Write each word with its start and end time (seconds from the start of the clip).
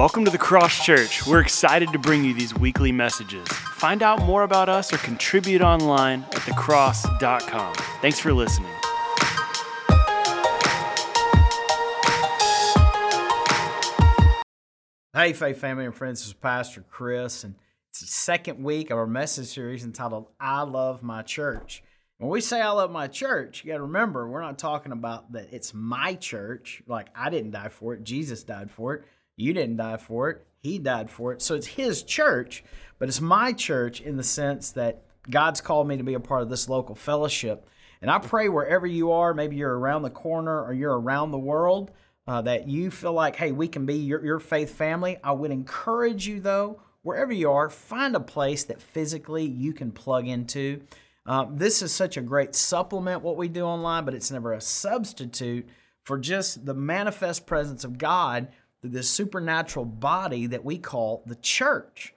Welcome 0.00 0.24
to 0.24 0.30
the 0.30 0.38
Cross 0.38 0.82
Church. 0.82 1.26
We're 1.26 1.42
excited 1.42 1.92
to 1.92 1.98
bring 1.98 2.24
you 2.24 2.32
these 2.32 2.54
weekly 2.54 2.90
messages. 2.90 3.46
Find 3.48 4.02
out 4.02 4.22
more 4.22 4.44
about 4.44 4.70
us 4.70 4.94
or 4.94 4.96
contribute 4.96 5.60
online 5.60 6.22
at 6.22 6.36
thecross.com. 6.36 7.74
Thanks 8.00 8.18
for 8.18 8.32
listening. 8.32 8.72
Hey, 15.12 15.34
Faith 15.34 15.58
family 15.58 15.84
and 15.84 15.94
friends, 15.94 16.20
this 16.20 16.28
is 16.28 16.32
Pastor 16.32 16.82
Chris, 16.90 17.44
and 17.44 17.54
it's 17.90 18.00
the 18.00 18.06
second 18.06 18.64
week 18.64 18.88
of 18.88 18.96
our 18.96 19.06
message 19.06 19.48
series 19.48 19.84
entitled 19.84 20.28
I 20.40 20.62
Love 20.62 21.02
My 21.02 21.20
Church. 21.20 21.84
When 22.16 22.30
we 22.30 22.40
say 22.40 22.62
I 22.62 22.70
love 22.70 22.90
my 22.90 23.06
church, 23.06 23.62
you 23.62 23.70
got 23.70 23.76
to 23.76 23.82
remember 23.82 24.26
we're 24.26 24.40
not 24.40 24.58
talking 24.58 24.92
about 24.92 25.32
that 25.32 25.52
it's 25.52 25.74
my 25.74 26.14
church, 26.14 26.82
like 26.86 27.08
I 27.14 27.28
didn't 27.28 27.50
die 27.50 27.68
for 27.68 27.92
it, 27.92 28.02
Jesus 28.02 28.42
died 28.42 28.70
for 28.70 28.94
it. 28.94 29.04
You 29.40 29.52
didn't 29.52 29.76
die 29.76 29.96
for 29.96 30.30
it, 30.30 30.46
He 30.58 30.78
died 30.78 31.10
for 31.10 31.32
it. 31.32 31.42
So 31.42 31.54
it's 31.54 31.66
His 31.66 32.02
church, 32.02 32.62
but 32.98 33.08
it's 33.08 33.20
my 33.20 33.52
church 33.52 34.00
in 34.00 34.16
the 34.16 34.22
sense 34.22 34.72
that 34.72 35.02
God's 35.28 35.60
called 35.60 35.88
me 35.88 35.96
to 35.96 36.02
be 36.02 36.14
a 36.14 36.20
part 36.20 36.42
of 36.42 36.50
this 36.50 36.68
local 36.68 36.94
fellowship. 36.94 37.66
And 38.02 38.10
I 38.10 38.18
pray 38.18 38.48
wherever 38.48 38.86
you 38.86 39.12
are, 39.12 39.34
maybe 39.34 39.56
you're 39.56 39.78
around 39.78 40.02
the 40.02 40.10
corner 40.10 40.62
or 40.62 40.72
you're 40.72 40.98
around 40.98 41.30
the 41.30 41.38
world, 41.38 41.90
uh, 42.26 42.42
that 42.42 42.68
you 42.68 42.90
feel 42.90 43.12
like, 43.12 43.36
hey, 43.36 43.52
we 43.52 43.68
can 43.68 43.86
be 43.86 43.96
your, 43.96 44.24
your 44.24 44.38
faith 44.38 44.74
family. 44.74 45.18
I 45.22 45.32
would 45.32 45.50
encourage 45.50 46.26
you, 46.26 46.40
though, 46.40 46.80
wherever 47.02 47.32
you 47.32 47.50
are, 47.50 47.68
find 47.68 48.16
a 48.16 48.20
place 48.20 48.64
that 48.64 48.80
physically 48.80 49.44
you 49.44 49.72
can 49.72 49.90
plug 49.90 50.28
into. 50.28 50.82
Uh, 51.26 51.46
this 51.50 51.82
is 51.82 51.92
such 51.92 52.16
a 52.16 52.22
great 52.22 52.54
supplement, 52.54 53.22
what 53.22 53.36
we 53.36 53.48
do 53.48 53.64
online, 53.64 54.04
but 54.04 54.14
it's 54.14 54.30
never 54.30 54.52
a 54.52 54.60
substitute 54.60 55.68
for 56.04 56.18
just 56.18 56.64
the 56.64 56.74
manifest 56.74 57.46
presence 57.46 57.84
of 57.84 57.98
God 57.98 58.48
this 58.82 59.10
supernatural 59.10 59.84
body 59.84 60.46
that 60.46 60.64
we 60.64 60.78
call 60.78 61.22
the 61.26 61.36
church. 61.36 62.14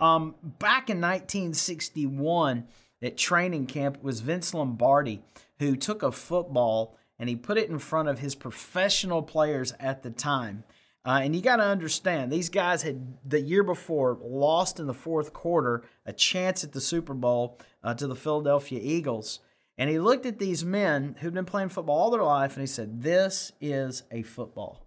Um, 0.00 0.34
back 0.42 0.90
in 0.90 1.00
1961 1.00 2.66
at 3.02 3.16
training 3.16 3.66
camp, 3.66 3.96
it 3.96 4.02
was 4.02 4.20
Vince 4.20 4.54
Lombardi 4.54 5.22
who 5.58 5.76
took 5.76 6.02
a 6.02 6.12
football 6.12 6.96
and 7.18 7.28
he 7.28 7.36
put 7.36 7.58
it 7.58 7.70
in 7.70 7.78
front 7.78 8.08
of 8.08 8.18
his 8.18 8.34
professional 8.34 9.22
players 9.22 9.72
at 9.80 10.02
the 10.02 10.10
time. 10.10 10.64
Uh, 11.04 11.20
and 11.22 11.36
you 11.36 11.40
got 11.40 11.56
to 11.56 11.62
understand, 11.62 12.32
these 12.32 12.48
guys 12.48 12.82
had 12.82 13.16
the 13.24 13.40
year 13.40 13.62
before 13.62 14.18
lost 14.20 14.80
in 14.80 14.86
the 14.86 14.94
fourth 14.94 15.32
quarter 15.32 15.84
a 16.04 16.12
chance 16.12 16.64
at 16.64 16.72
the 16.72 16.80
Super 16.80 17.14
Bowl 17.14 17.58
uh, 17.84 17.94
to 17.94 18.06
the 18.06 18.16
Philadelphia 18.16 18.80
Eagles. 18.82 19.40
And 19.78 19.88
he 19.88 19.98
looked 19.98 20.26
at 20.26 20.38
these 20.38 20.64
men 20.64 21.16
who'd 21.20 21.34
been 21.34 21.44
playing 21.44 21.68
football 21.68 21.96
all 21.96 22.10
their 22.10 22.22
life 22.22 22.54
and 22.54 22.62
he 22.62 22.66
said, 22.66 23.02
This 23.02 23.52
is 23.60 24.02
a 24.10 24.22
football. 24.22 24.85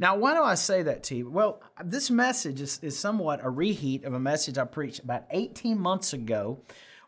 Now, 0.00 0.16
why 0.16 0.34
do 0.34 0.42
I 0.42 0.54
say 0.54 0.82
that 0.82 1.02
to 1.04 1.16
you? 1.16 1.28
Well, 1.28 1.60
this 1.84 2.08
message 2.08 2.60
is, 2.60 2.78
is 2.82 2.96
somewhat 2.96 3.40
a 3.42 3.50
reheat 3.50 4.04
of 4.04 4.14
a 4.14 4.20
message 4.20 4.56
I 4.56 4.64
preached 4.64 5.00
about 5.00 5.24
18 5.30 5.78
months 5.78 6.12
ago, 6.12 6.60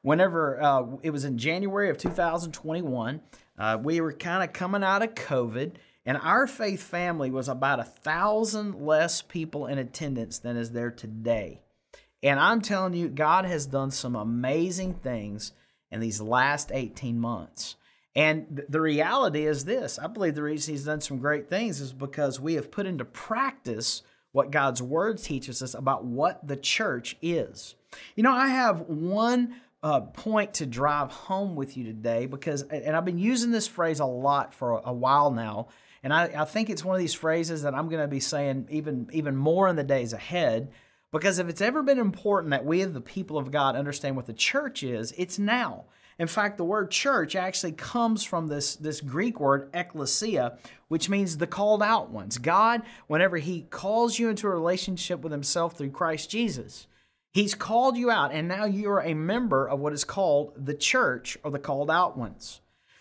whenever 0.02 0.60
uh, 0.60 0.86
it 1.02 1.10
was 1.10 1.24
in 1.24 1.38
January 1.38 1.90
of 1.90 1.98
2021. 1.98 3.20
Uh, 3.56 3.78
we 3.80 4.00
were 4.00 4.12
kind 4.12 4.42
of 4.42 4.52
coming 4.52 4.82
out 4.82 5.02
of 5.02 5.14
COVID, 5.14 5.72
and 6.04 6.18
our 6.18 6.46
faith 6.48 6.82
family 6.82 7.30
was 7.30 7.48
about 7.48 7.78
a 7.78 7.84
thousand 7.84 8.74
less 8.84 9.22
people 9.22 9.66
in 9.66 9.78
attendance 9.78 10.38
than 10.38 10.56
is 10.56 10.72
there 10.72 10.90
today. 10.90 11.60
And 12.22 12.40
I'm 12.40 12.60
telling 12.60 12.94
you, 12.94 13.08
God 13.08 13.44
has 13.44 13.66
done 13.66 13.90
some 13.90 14.16
amazing 14.16 14.94
things 14.94 15.52
in 15.92 16.00
these 16.00 16.20
last 16.20 16.70
18 16.72 17.20
months. 17.20 17.76
And 18.16 18.64
the 18.68 18.80
reality 18.80 19.46
is 19.46 19.64
this 19.64 19.98
I 19.98 20.06
believe 20.06 20.34
the 20.34 20.42
reason 20.42 20.74
he's 20.74 20.84
done 20.84 21.00
some 21.00 21.18
great 21.18 21.48
things 21.48 21.80
is 21.80 21.92
because 21.92 22.40
we 22.40 22.54
have 22.54 22.70
put 22.70 22.86
into 22.86 23.04
practice 23.04 24.02
what 24.32 24.50
God's 24.50 24.82
word 24.82 25.18
teaches 25.18 25.62
us 25.62 25.74
about 25.74 26.04
what 26.04 26.46
the 26.46 26.56
church 26.56 27.16
is. 27.20 27.74
You 28.14 28.22
know, 28.22 28.32
I 28.32 28.48
have 28.48 28.82
one 28.82 29.56
uh, 29.82 30.00
point 30.00 30.54
to 30.54 30.66
drive 30.66 31.10
home 31.10 31.56
with 31.56 31.76
you 31.76 31.84
today 31.84 32.26
because, 32.26 32.62
and 32.62 32.94
I've 32.94 33.04
been 33.04 33.18
using 33.18 33.50
this 33.50 33.66
phrase 33.66 34.00
a 34.00 34.04
lot 34.04 34.54
for 34.54 34.72
a, 34.72 34.82
a 34.86 34.92
while 34.92 35.30
now. 35.30 35.68
And 36.02 36.12
I, 36.12 36.30
I 36.36 36.44
think 36.44 36.70
it's 36.70 36.84
one 36.84 36.94
of 36.94 37.00
these 37.00 37.14
phrases 37.14 37.62
that 37.62 37.74
I'm 37.74 37.88
going 37.88 38.02
to 38.02 38.08
be 38.08 38.20
saying 38.20 38.68
even, 38.70 39.08
even 39.12 39.36
more 39.36 39.68
in 39.68 39.76
the 39.76 39.84
days 39.84 40.12
ahead. 40.12 40.70
Because 41.12 41.38
if 41.38 41.48
it's 41.48 41.60
ever 41.60 41.82
been 41.82 41.98
important 41.98 42.50
that 42.52 42.64
we, 42.64 42.84
the 42.84 43.00
people 43.00 43.36
of 43.36 43.50
God, 43.50 43.74
understand 43.74 44.16
what 44.16 44.26
the 44.26 44.32
church 44.32 44.82
is, 44.82 45.12
it's 45.16 45.38
now. 45.38 45.86
In 46.20 46.26
fact, 46.26 46.58
the 46.58 46.64
word 46.66 46.90
church 46.90 47.34
actually 47.34 47.72
comes 47.72 48.22
from 48.22 48.46
this, 48.46 48.76
this 48.76 49.00
Greek 49.00 49.40
word, 49.40 49.72
ekklesia, 49.72 50.58
which 50.88 51.08
means 51.08 51.38
the 51.38 51.46
called 51.46 51.82
out 51.82 52.10
ones. 52.10 52.36
God, 52.36 52.82
whenever 53.06 53.38
He 53.38 53.62
calls 53.62 54.18
you 54.18 54.28
into 54.28 54.46
a 54.46 54.50
relationship 54.50 55.20
with 55.20 55.32
Himself 55.32 55.78
through 55.78 55.92
Christ 55.92 56.28
Jesus, 56.28 56.86
He's 57.32 57.54
called 57.54 57.96
you 57.96 58.10
out, 58.10 58.32
and 58.32 58.48
now 58.48 58.66
you 58.66 58.90
are 58.90 59.02
a 59.02 59.14
member 59.14 59.66
of 59.66 59.80
what 59.80 59.94
is 59.94 60.04
called 60.04 60.52
the 60.62 60.74
church 60.74 61.38
or 61.42 61.50
the 61.50 61.58
called 61.58 61.90
out 61.90 62.18
ones. 62.18 62.60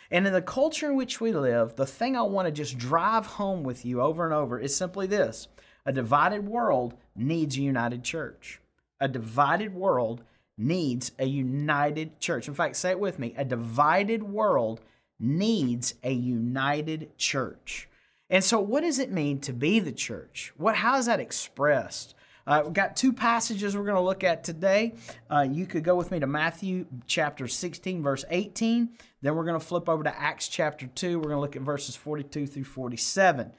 And 0.10 0.26
in 0.26 0.32
the 0.32 0.42
culture 0.42 0.90
in 0.90 0.96
which 0.96 1.20
we 1.20 1.34
live, 1.34 1.76
the 1.76 1.86
thing 1.86 2.16
I 2.16 2.22
want 2.22 2.46
to 2.46 2.54
just 2.54 2.78
drive 2.78 3.26
home 3.26 3.64
with 3.64 3.84
you 3.84 4.00
over 4.00 4.24
and 4.24 4.34
over 4.34 4.58
is 4.58 4.74
simply 4.74 5.08
this 5.08 5.50
a 5.86 5.92
divided 5.92 6.48
world 6.48 6.94
needs 7.18 7.58
a 7.58 7.62
united 7.62 8.02
church. 8.02 8.62
A 9.02 9.10
divided 9.10 9.74
world 9.74 10.24
needs 10.60 11.12
a 11.18 11.26
united 11.26 12.20
church. 12.20 12.48
In 12.48 12.54
fact, 12.54 12.76
say 12.76 12.92
it 12.92 13.00
with 13.00 13.18
me 13.18 13.34
a 13.38 13.46
divided 13.46 14.22
world 14.22 14.82
needs 15.20 15.96
a 16.04 16.12
united 16.12 17.18
church. 17.18 17.88
And 18.30 18.44
so, 18.44 18.60
what 18.60 18.82
does 18.82 19.00
it 19.00 19.12
mean 19.12 19.40
to 19.42 19.54
be 19.54 19.80
the 19.80 19.92
church? 19.92 20.54
What, 20.58 20.76
how 20.76 20.98
is 20.98 21.08
that 21.08 21.20
expressed? 21.20 22.14
Uh, 22.46 22.62
we've 22.64 22.74
got 22.74 22.96
two 22.96 23.14
passages 23.14 23.76
we're 23.76 23.84
going 23.84 23.96
to 23.96 24.02
look 24.02 24.24
at 24.24 24.44
today. 24.44 24.96
Uh, 25.30 25.46
you 25.50 25.66
could 25.66 25.84
go 25.84 25.96
with 25.96 26.10
me 26.10 26.20
to 26.20 26.28
Matthew 26.28 26.86
chapter 27.06 27.48
16, 27.48 28.02
verse 28.02 28.26
18. 28.30 28.90
Then 29.22 29.36
we're 29.36 29.46
going 29.46 29.60
to 29.60 29.66
flip 29.66 29.88
over 29.88 30.04
to 30.04 30.20
Acts 30.20 30.48
chapter 30.48 30.88
2. 30.88 31.20
We're 31.20 31.26
going 31.26 31.36
to 31.36 31.42
look 31.42 31.56
at 31.56 31.62
verses 31.62 31.96
42 31.96 32.48
through 32.48 32.64
47. 32.64 33.52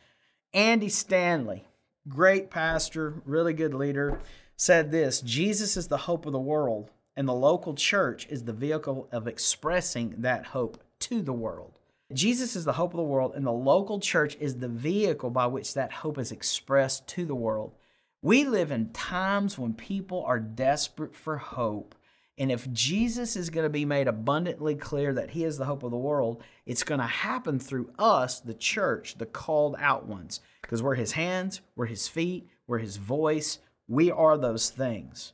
Andy 0.53 0.89
Stanley, 0.89 1.65
great 2.09 2.51
pastor, 2.51 3.23
really 3.25 3.53
good 3.53 3.75
leader 3.75 4.19
said 4.61 4.91
this 4.91 5.23
Jesus 5.23 5.79
is 5.79 5.89
the 5.89 5.97
hope 5.97 6.27
of 6.27 6.33
the 6.33 6.39
world, 6.39 6.91
and 7.17 7.27
the 7.27 7.33
local 7.33 7.75
church 7.75 8.27
is 8.29 8.45
the 8.45 8.53
vehicle 8.53 9.09
of 9.11 9.27
expressing 9.27 10.15
that 10.19 10.45
hope 10.45 10.83
to 10.99 11.23
the 11.23 11.33
world. 11.33 11.79
Jesus 12.13 12.55
is 12.55 12.67
the 12.67 12.75
hope 12.75 12.93
of 12.93 12.99
the 12.99 13.03
world, 13.03 13.33
and 13.35 13.47
the 13.47 13.53
local 13.53 14.01
church 14.01 14.37
is 14.39 14.59
the 14.59 14.69
vehicle 14.69 15.31
by 15.31 15.47
which 15.47 15.73
that 15.73 15.91
hope 15.91 16.19
is 16.19 16.31
expressed 16.31 17.09
to 17.09 17.25
the 17.25 17.35
world. 17.35 17.73
We 18.21 18.45
live 18.45 18.71
in 18.71 18.91
times 18.91 19.59
when 19.59 19.73
people 19.73 20.25
are 20.25 20.39
desperate 20.39 21.15
for 21.15 21.39
hope. 21.39 21.95
And 22.37 22.53
if 22.53 22.71
Jesus 22.71 23.37
is 23.37 23.49
going 23.49 23.65
to 23.65 23.71
be 23.71 23.87
made 23.87 24.09
abundantly 24.09 24.75
clear 24.75 25.15
that 25.15 25.31
he 25.31 25.45
is 25.45 25.57
the 25.57 25.65
hope 25.65 25.85
of 25.85 25.91
the 25.91 25.97
world, 25.97 26.43
it's 26.67 26.85
going 26.85 27.01
to 27.01 27.07
happen 27.07 27.59
through 27.59 27.93
us, 27.99 28.41
the 28.41 28.55
church, 28.55 29.17
the 29.17 29.25
called 29.25 29.77
out 29.79 30.07
ones, 30.07 30.41
because 30.61 30.83
we're 30.83 30.97
his 30.97 31.13
hands, 31.13 31.63
we're 31.77 31.87
his 31.87 32.09
feet, 32.09 32.47
we're 32.67 32.79
his 32.79 32.99
voice, 32.99 33.59
we 33.91 34.11
are 34.11 34.39
those 34.39 34.71
things. 34.71 35.33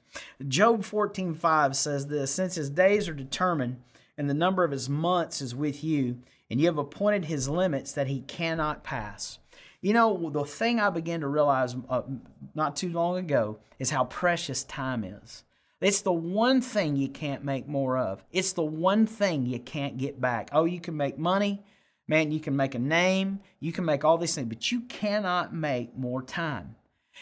Job 0.49 0.83
14:5 0.83 1.77
says 1.77 2.07
this, 2.07 2.33
since 2.33 2.55
his 2.55 2.71
days 2.71 3.09
are 3.09 3.15
determined 3.15 3.83
and 4.17 4.31
the 4.31 4.35
number 4.35 4.65
of 4.65 4.71
his 4.71 4.89
months 4.89 5.43
is 5.43 5.55
with 5.55 5.85
you, 5.85 6.19
and 6.51 6.59
you 6.59 6.67
have 6.67 6.79
appointed 6.79 7.27
his 7.27 7.49
limits 7.49 7.93
that 7.93 8.07
he 8.07 8.21
cannot 8.23 8.83
pass. 8.83 9.39
You 9.83 9.93
know, 9.93 10.31
the 10.31 10.45
thing 10.45 10.81
I 10.81 10.89
began 10.89 11.21
to 11.21 11.29
realize 11.29 11.77
uh, 11.91 12.03
not 12.55 12.77
too 12.77 12.89
long 12.89 13.19
ago 13.19 13.59
is 13.79 13.91
how 13.91 14.05
precious 14.05 14.65
time 14.65 15.05
is. 15.05 15.45
It's 15.83 16.01
the 16.01 16.13
one 16.13 16.63
thing 16.63 16.97
you 16.97 17.11
can't 17.11 17.45
make 17.45 17.69
more 17.69 17.99
of. 17.99 18.25
It's 18.33 18.55
the 18.55 18.65
one 18.65 19.07
thing 19.07 19.45
you 19.45 19.59
can't 19.59 19.99
get 19.99 20.19
back. 20.19 20.49
Oh, 20.53 20.65
you 20.65 20.81
can 20.81 20.97
make 20.97 21.19
money. 21.19 21.63
Man, 22.09 22.33
you 22.33 22.41
can 22.41 22.57
make 22.57 22.75
a 22.75 22.79
name. 22.79 23.41
You 23.61 23.73
can 23.73 23.85
make 23.85 24.03
all 24.03 24.17
these 24.17 24.35
things, 24.35 24.49
but 24.49 24.73
you 24.73 24.81
cannot 24.83 25.55
make 25.55 25.95
more 25.95 26.23
time. 26.23 26.77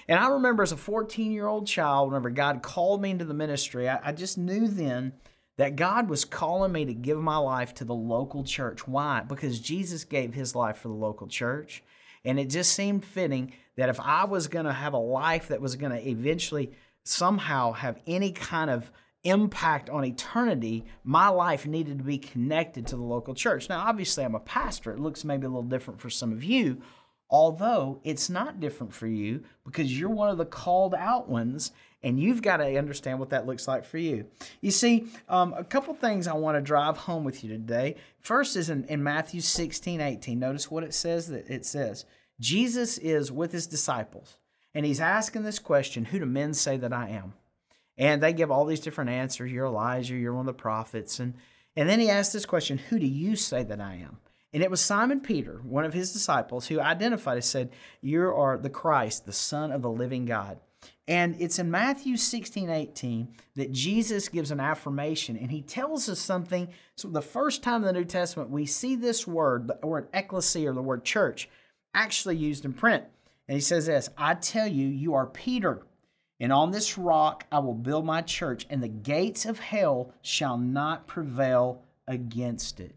And 0.08 0.18
I 0.18 0.28
remember 0.28 0.62
as 0.62 0.72
a 0.72 0.76
14 0.76 1.32
year 1.32 1.46
old 1.46 1.66
child, 1.66 2.08
whenever 2.08 2.30
God 2.30 2.62
called 2.62 3.00
me 3.00 3.10
into 3.10 3.24
the 3.24 3.34
ministry, 3.34 3.88
I, 3.88 4.00
I, 4.02 4.12
just 4.12 4.36
knew 4.36 4.68
then 4.68 5.12
that 5.56 5.76
God 5.76 6.08
was 6.08 6.24
calling 6.24 6.72
me 6.72 6.84
to 6.84 6.94
give 6.94 7.18
my 7.18 7.36
life 7.36 7.74
to 7.74 7.84
the 7.84 7.94
local 7.94 8.44
church. 8.44 8.86
Why? 8.88 9.20
Because 9.20 9.60
Jesus 9.60 10.04
gave 10.04 10.34
his 10.34 10.54
life 10.54 10.78
for 10.78 10.88
the 10.88 10.94
local 10.94 11.26
church. 11.26 11.82
And 12.24 12.40
it 12.40 12.50
just 12.50 12.72
seemed 12.72 13.04
fitting 13.04 13.52
that 13.76 13.88
if 13.88 14.00
I 14.00 14.24
was 14.24 14.48
going 14.48 14.64
to 14.66 14.72
have 14.72 14.94
a 14.94 14.98
life 14.98 15.48
that 15.48 15.60
was 15.60 15.76
going 15.76 15.92
to 15.92 16.08
eventually 16.08 16.72
somehow 17.04 17.72
have 17.72 17.98
any 18.06 18.32
kind 18.32 18.70
of 18.70 18.90
impact 19.24 19.88
on 19.90 20.04
eternity, 20.04 20.84
my 21.02 21.28
life 21.28 21.66
needed 21.66 21.98
to 21.98 22.04
be 22.04 22.18
connected 22.18 22.86
to 22.86 22.96
the 22.96 23.02
local 23.02 23.34
church. 23.34 23.68
Now, 23.68 23.80
obviously, 23.86 24.24
I'm 24.24 24.34
a 24.34 24.40
pastor. 24.40 24.92
It 24.92 25.00
looks 25.00 25.24
maybe 25.24 25.46
a 25.46 25.48
little 25.48 25.62
different 25.62 26.00
for 26.00 26.10
some 26.10 26.32
of 26.32 26.44
you, 26.44 26.82
although 27.34 27.98
it's 28.04 28.30
not 28.30 28.60
different 28.60 28.94
for 28.94 29.08
you 29.08 29.42
because 29.64 29.98
you're 29.98 30.08
one 30.08 30.28
of 30.28 30.38
the 30.38 30.44
called 30.44 30.94
out 30.94 31.28
ones 31.28 31.72
and 32.00 32.20
you've 32.20 32.42
got 32.42 32.58
to 32.58 32.78
understand 32.78 33.18
what 33.18 33.30
that 33.30 33.44
looks 33.44 33.66
like 33.66 33.84
for 33.84 33.98
you. 33.98 34.26
You 34.60 34.70
see, 34.70 35.06
um, 35.28 35.52
a 35.54 35.64
couple 35.64 35.92
things 35.94 36.28
I 36.28 36.34
want 36.34 36.56
to 36.56 36.60
drive 36.60 36.96
home 36.96 37.24
with 37.24 37.42
you 37.42 37.50
today. 37.50 37.96
First 38.20 38.54
is 38.54 38.70
in, 38.70 38.84
in 38.84 39.02
Matthew 39.02 39.40
16, 39.40 40.00
18. 40.00 40.38
Notice 40.38 40.70
what 40.70 40.84
it 40.84 40.94
says 40.94 41.26
that 41.26 41.50
it 41.50 41.66
says. 41.66 42.04
Jesus 42.38 42.98
is 42.98 43.32
with 43.32 43.50
his 43.50 43.66
disciples 43.66 44.36
And 44.72 44.86
he's 44.86 45.00
asking 45.00 45.42
this 45.42 45.58
question 45.58 46.04
Who 46.04 46.20
do 46.20 46.26
men 46.26 46.54
say 46.54 46.76
that 46.76 46.92
I 46.92 47.08
am? 47.08 47.32
And 47.98 48.22
they 48.22 48.32
give 48.32 48.52
all 48.52 48.64
these 48.64 48.78
different 48.78 49.10
answers. 49.10 49.50
You're 49.50 49.66
Elijah, 49.66 50.14
you're 50.14 50.34
one 50.34 50.46
of 50.48 50.54
the 50.54 50.62
prophets. 50.62 51.18
And, 51.18 51.34
and 51.74 51.88
then 51.88 51.98
he 51.98 52.10
asks 52.10 52.32
this 52.32 52.46
question 52.46 52.78
Who 52.78 53.00
do 53.00 53.06
you 53.06 53.34
say 53.34 53.64
that 53.64 53.80
I 53.80 53.94
am? 53.94 54.18
And 54.54 54.62
it 54.62 54.70
was 54.70 54.80
Simon 54.80 55.20
Peter, 55.20 55.60
one 55.64 55.84
of 55.84 55.92
his 55.92 56.12
disciples, 56.12 56.68
who 56.68 56.78
identified 56.78 57.34
and 57.34 57.44
said, 57.44 57.70
You 58.00 58.22
are 58.32 58.56
the 58.56 58.70
Christ, 58.70 59.26
the 59.26 59.32
Son 59.32 59.72
of 59.72 59.82
the 59.82 59.90
living 59.90 60.26
God. 60.26 60.60
And 61.08 61.34
it's 61.40 61.58
in 61.58 61.72
Matthew 61.72 62.16
16, 62.16 62.70
18 62.70 63.34
that 63.56 63.72
Jesus 63.72 64.28
gives 64.28 64.52
an 64.52 64.60
affirmation 64.60 65.36
and 65.36 65.50
he 65.50 65.60
tells 65.60 66.08
us 66.08 66.20
something. 66.20 66.68
So, 66.96 67.08
the 67.08 67.20
first 67.20 67.64
time 67.64 67.82
in 67.82 67.86
the 67.88 67.92
New 67.92 68.04
Testament 68.04 68.48
we 68.48 68.64
see 68.64 68.94
this 68.94 69.26
word, 69.26 69.66
the 69.66 69.86
word 69.86 70.06
ecclesia 70.14 70.70
or 70.70 70.72
the 70.72 70.80
word 70.80 71.04
church, 71.04 71.48
actually 71.92 72.36
used 72.36 72.64
in 72.64 72.72
print. 72.72 73.02
And 73.48 73.56
he 73.56 73.60
says 73.60 73.86
this 73.86 74.08
I 74.16 74.34
tell 74.34 74.68
you, 74.68 74.86
you 74.86 75.14
are 75.14 75.26
Peter, 75.26 75.84
and 76.38 76.52
on 76.52 76.70
this 76.70 76.96
rock 76.96 77.44
I 77.50 77.58
will 77.58 77.74
build 77.74 78.06
my 78.06 78.22
church, 78.22 78.66
and 78.70 78.80
the 78.80 78.88
gates 78.88 79.46
of 79.46 79.58
hell 79.58 80.12
shall 80.22 80.58
not 80.58 81.08
prevail 81.08 81.82
against 82.06 82.78
it. 82.78 82.94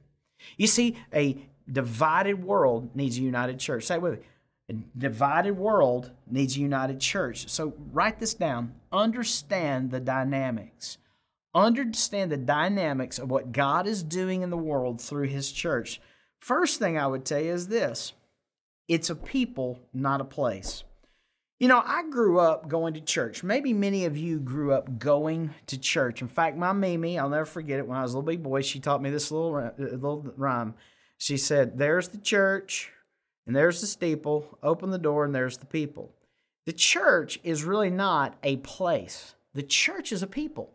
You 0.56 0.68
see, 0.68 0.98
a 1.14 1.38
divided 1.72 2.44
world 2.44 2.96
needs 2.96 3.18
a 3.18 3.22
united 3.22 3.60
church. 3.60 3.84
Say 3.84 3.96
it 3.96 4.02
with 4.02 4.20
me. 4.20 4.26
A 4.70 4.74
divided 4.98 5.58
world 5.58 6.12
needs 6.30 6.58
a 6.58 6.60
united 6.60 7.00
church. 7.00 7.48
So 7.50 7.74
write 7.92 8.20
this 8.20 8.34
down. 8.34 8.76
Understand 8.92 9.92
the 9.92 10.00
dynamics. 10.00 10.98
Understand 11.56 12.32
the 12.32 12.38
dynamics 12.38 13.18
of 13.18 13.32
what 13.32 13.52
God 13.52 13.88
is 13.88 14.04
doing 14.04 14.42
in 14.42 14.50
the 14.50 14.58
world 14.58 15.02
through 15.02 15.28
His 15.28 15.52
church. 15.52 16.02
First 16.40 16.80
thing 16.80 16.98
I 16.98 17.08
would 17.08 17.26
tell 17.26 17.42
you 17.42 17.54
is 17.54 17.70
this 17.70 18.14
it's 18.88 19.10
a 19.10 19.16
people, 19.16 19.80
not 19.94 20.22
a 20.22 20.26
place. 20.26 20.84
You 21.59 21.68
know, 21.68 21.81
I 21.83 22.04
grew 22.07 22.39
up 22.39 22.68
going 22.68 22.94
to 22.94 23.01
church. 23.01 23.44
Maybe 23.44 23.74
many 23.74 24.06
of 24.06 24.15
you 24.15 24.39
grew 24.39 24.74
up 24.74 25.00
going 25.00 25.56
to 25.65 25.77
church. 25.80 26.21
In 26.21 26.27
fact, 26.27 26.56
my 26.56 26.71
Mimi, 26.71 27.18
I'll 27.18 27.30
never 27.30 27.45
forget 27.45 27.80
it, 27.80 27.88
when 27.88 27.98
I 27.98 28.04
was 28.04 28.13
a 28.13 28.18
little 28.18 28.27
big 28.27 28.44
boy, 28.44 28.62
she 28.62 28.80
taught 28.80 29.01
me 29.01 29.09
this 29.09 29.31
little, 29.31 29.56
uh, 29.56 29.71
little 29.77 30.31
rhyme. 30.38 30.75
She 31.18 31.36
said, 31.36 31.80
There's 31.80 32.09
the 32.09 32.19
church, 32.19 32.92
and 33.48 33.56
there's 33.56 33.81
the 33.81 33.88
steeple. 33.88 34.59
Open 34.62 34.92
the 34.92 35.00
door, 35.00 35.25
and 35.25 35.33
there's 35.33 35.57
the 35.57 35.65
people. 35.65 36.13
The 36.68 36.74
church 36.74 37.39
is 37.44 37.63
really 37.63 37.89
not 37.89 38.38
a 38.44 38.57
place, 38.57 39.33
the 39.56 39.63
church 39.63 40.12
is 40.12 40.21
a 40.21 40.27
people. 40.27 40.74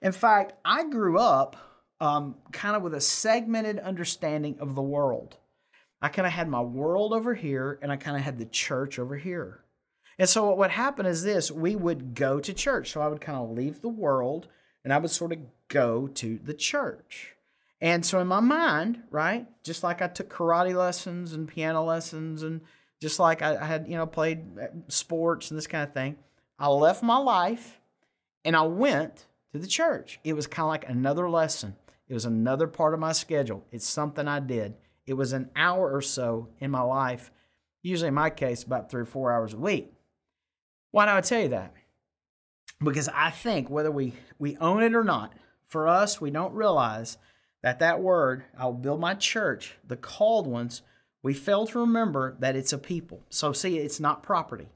In 0.00 0.12
fact, 0.12 0.52
I 0.64 0.84
grew 0.84 1.18
up 1.18 1.56
um, 2.00 2.36
kind 2.52 2.76
of 2.76 2.82
with 2.82 2.94
a 2.94 3.00
segmented 3.00 3.80
understanding 3.80 4.58
of 4.60 4.76
the 4.76 4.82
world. 4.82 5.36
I 6.00 6.08
kind 6.08 6.26
of 6.26 6.32
had 6.32 6.48
my 6.48 6.60
world 6.60 7.12
over 7.12 7.34
here, 7.34 7.80
and 7.82 7.90
I 7.90 7.96
kind 7.96 8.16
of 8.16 8.22
had 8.22 8.38
the 8.38 8.46
church 8.46 9.00
over 9.00 9.16
here. 9.16 9.64
And 10.20 10.28
so 10.28 10.44
what 10.44 10.58
would 10.58 10.70
happen 10.70 11.06
is 11.06 11.22
this 11.22 11.50
we 11.50 11.74
would 11.74 12.14
go 12.14 12.40
to 12.40 12.52
church. 12.52 12.90
So 12.92 13.00
I 13.00 13.08
would 13.08 13.22
kind 13.22 13.38
of 13.38 13.56
leave 13.56 13.80
the 13.80 13.88
world 13.88 14.48
and 14.84 14.92
I 14.92 14.98
would 14.98 15.10
sort 15.10 15.32
of 15.32 15.38
go 15.68 16.08
to 16.08 16.38
the 16.44 16.52
church. 16.52 17.36
And 17.80 18.04
so 18.04 18.20
in 18.20 18.26
my 18.26 18.40
mind, 18.40 19.02
right, 19.10 19.46
just 19.64 19.82
like 19.82 20.02
I 20.02 20.08
took 20.08 20.28
karate 20.28 20.74
lessons 20.74 21.32
and 21.32 21.48
piano 21.48 21.82
lessons 21.82 22.42
and 22.42 22.60
just 23.00 23.18
like 23.18 23.40
I, 23.40 23.64
had, 23.64 23.88
you 23.88 23.96
know, 23.96 24.04
played 24.04 24.58
uh, 24.58 24.66
sports 24.88 25.50
and 25.50 25.56
this 25.56 25.66
kind 25.66 25.88
of 25.88 25.94
thing, 25.94 26.16
I 26.58 26.68
left 26.68 27.02
my 27.02 27.16
life 27.16 27.80
and 28.44 28.54
I 28.54 28.64
went 28.64 29.24
to 29.54 29.58
the 29.58 29.66
church. 29.66 30.20
It 30.22 30.34
was 30.34 30.46
kind 30.46 30.64
of 30.64 30.68
like 30.68 30.86
another 30.86 31.30
lesson. 31.30 31.76
It 32.08 32.12
was 32.12 32.26
another 32.26 32.66
part 32.66 32.92
of 32.92 33.00
my 33.00 33.12
schedule. 33.12 33.64
It's 33.72 33.88
something 33.88 34.28
I 34.28 34.40
did. 34.40 34.74
It 35.06 35.14
was 35.14 35.32
an 35.32 35.48
hour 35.56 35.90
or 35.90 36.02
so 36.02 36.50
in 36.58 36.70
my 36.70 36.82
life, 36.82 37.32
usually 37.80 38.08
in 38.08 38.14
my 38.14 38.28
case, 38.28 38.62
about 38.64 38.90
three 38.90 39.00
or 39.00 39.06
four 39.06 39.32
hours 39.32 39.54
a 39.54 39.56
week. 39.56 39.94
Why 40.90 41.06
do 41.06 41.12
I 41.12 41.20
tell 41.20 41.40
you 41.40 41.48
that? 41.48 41.74
Because 42.82 43.08
I 43.08 43.30
think 43.30 43.68
whether 43.68 43.90
we, 43.90 44.14
we 44.38 44.56
own 44.56 44.82
it 44.82 44.94
or 44.94 45.04
not, 45.04 45.32
for 45.66 45.86
us, 45.86 46.20
we 46.20 46.30
don't 46.30 46.54
realize 46.54 47.16
that 47.62 47.78
that 47.78 48.00
word, 48.00 48.44
I'll 48.58 48.72
build 48.72 49.00
my 49.00 49.14
church, 49.14 49.76
the 49.86 49.96
called 49.96 50.46
ones, 50.46 50.82
we 51.22 51.34
fail 51.34 51.66
to 51.66 51.80
remember 51.80 52.36
that 52.40 52.56
it's 52.56 52.72
a 52.72 52.78
people. 52.78 53.20
So, 53.28 53.52
see, 53.52 53.78
it's 53.78 54.00
not 54.00 54.22
property. 54.22 54.68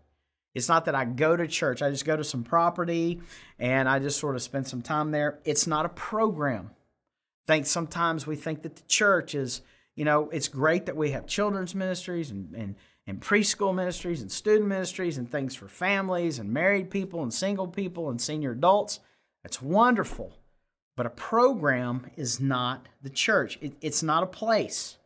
It's 0.55 0.69
not 0.69 0.85
that 0.85 0.95
I 0.95 1.05
go 1.05 1.37
to 1.37 1.49
church, 1.49 1.83
I 1.83 1.91
just 1.91 2.05
go 2.05 2.17
to 2.17 2.23
some 2.23 2.45
property 2.45 3.21
and 3.59 3.89
I 3.89 3.99
just 3.99 4.21
sort 4.21 4.37
of 4.37 4.43
spend 4.43 4.69
some 4.69 4.83
time 4.83 5.11
there. 5.11 5.41
It's 5.45 5.67
not 5.67 5.85
a 5.85 5.89
program. 5.89 6.71
I 7.49 7.53
think 7.53 7.67
sometimes 7.67 8.27
we 8.27 8.37
think 8.37 8.63
that 8.63 8.77
the 8.77 8.83
church 8.87 9.35
is, 9.35 9.63
you 9.97 10.05
know, 10.05 10.31
it's 10.31 10.49
great 10.49 10.87
that 10.87 10.97
we 10.97 11.11
have 11.11 11.27
children's 11.27 11.75
ministries 11.75 12.31
and, 12.31 12.55
and 12.55 12.77
and 13.07 13.21
preschool 13.21 13.75
ministries 13.75 14.23
and 14.23 14.33
student 14.33 14.69
ministries 14.69 15.19
and 15.19 15.31
things 15.31 15.55
for 15.55 15.69
families 15.69 16.39
and 16.39 16.53
married 16.53 16.91
people 16.91 17.23
and 17.23 17.33
single 17.33 17.69
people 17.69 18.09
and 18.09 18.21
senior 18.21 18.53
adults. 18.53 19.01
That's 19.43 19.61
wonderful. 19.61 20.33
But 20.97 21.07
a 21.07 21.11
program 21.11 22.11
is 22.17 22.41
not 22.41 22.89
the 23.03 23.11
church, 23.11 23.59
it, 23.61 23.75
it's 23.81 24.03
not 24.03 24.23
a 24.23 24.27
place. 24.27 24.99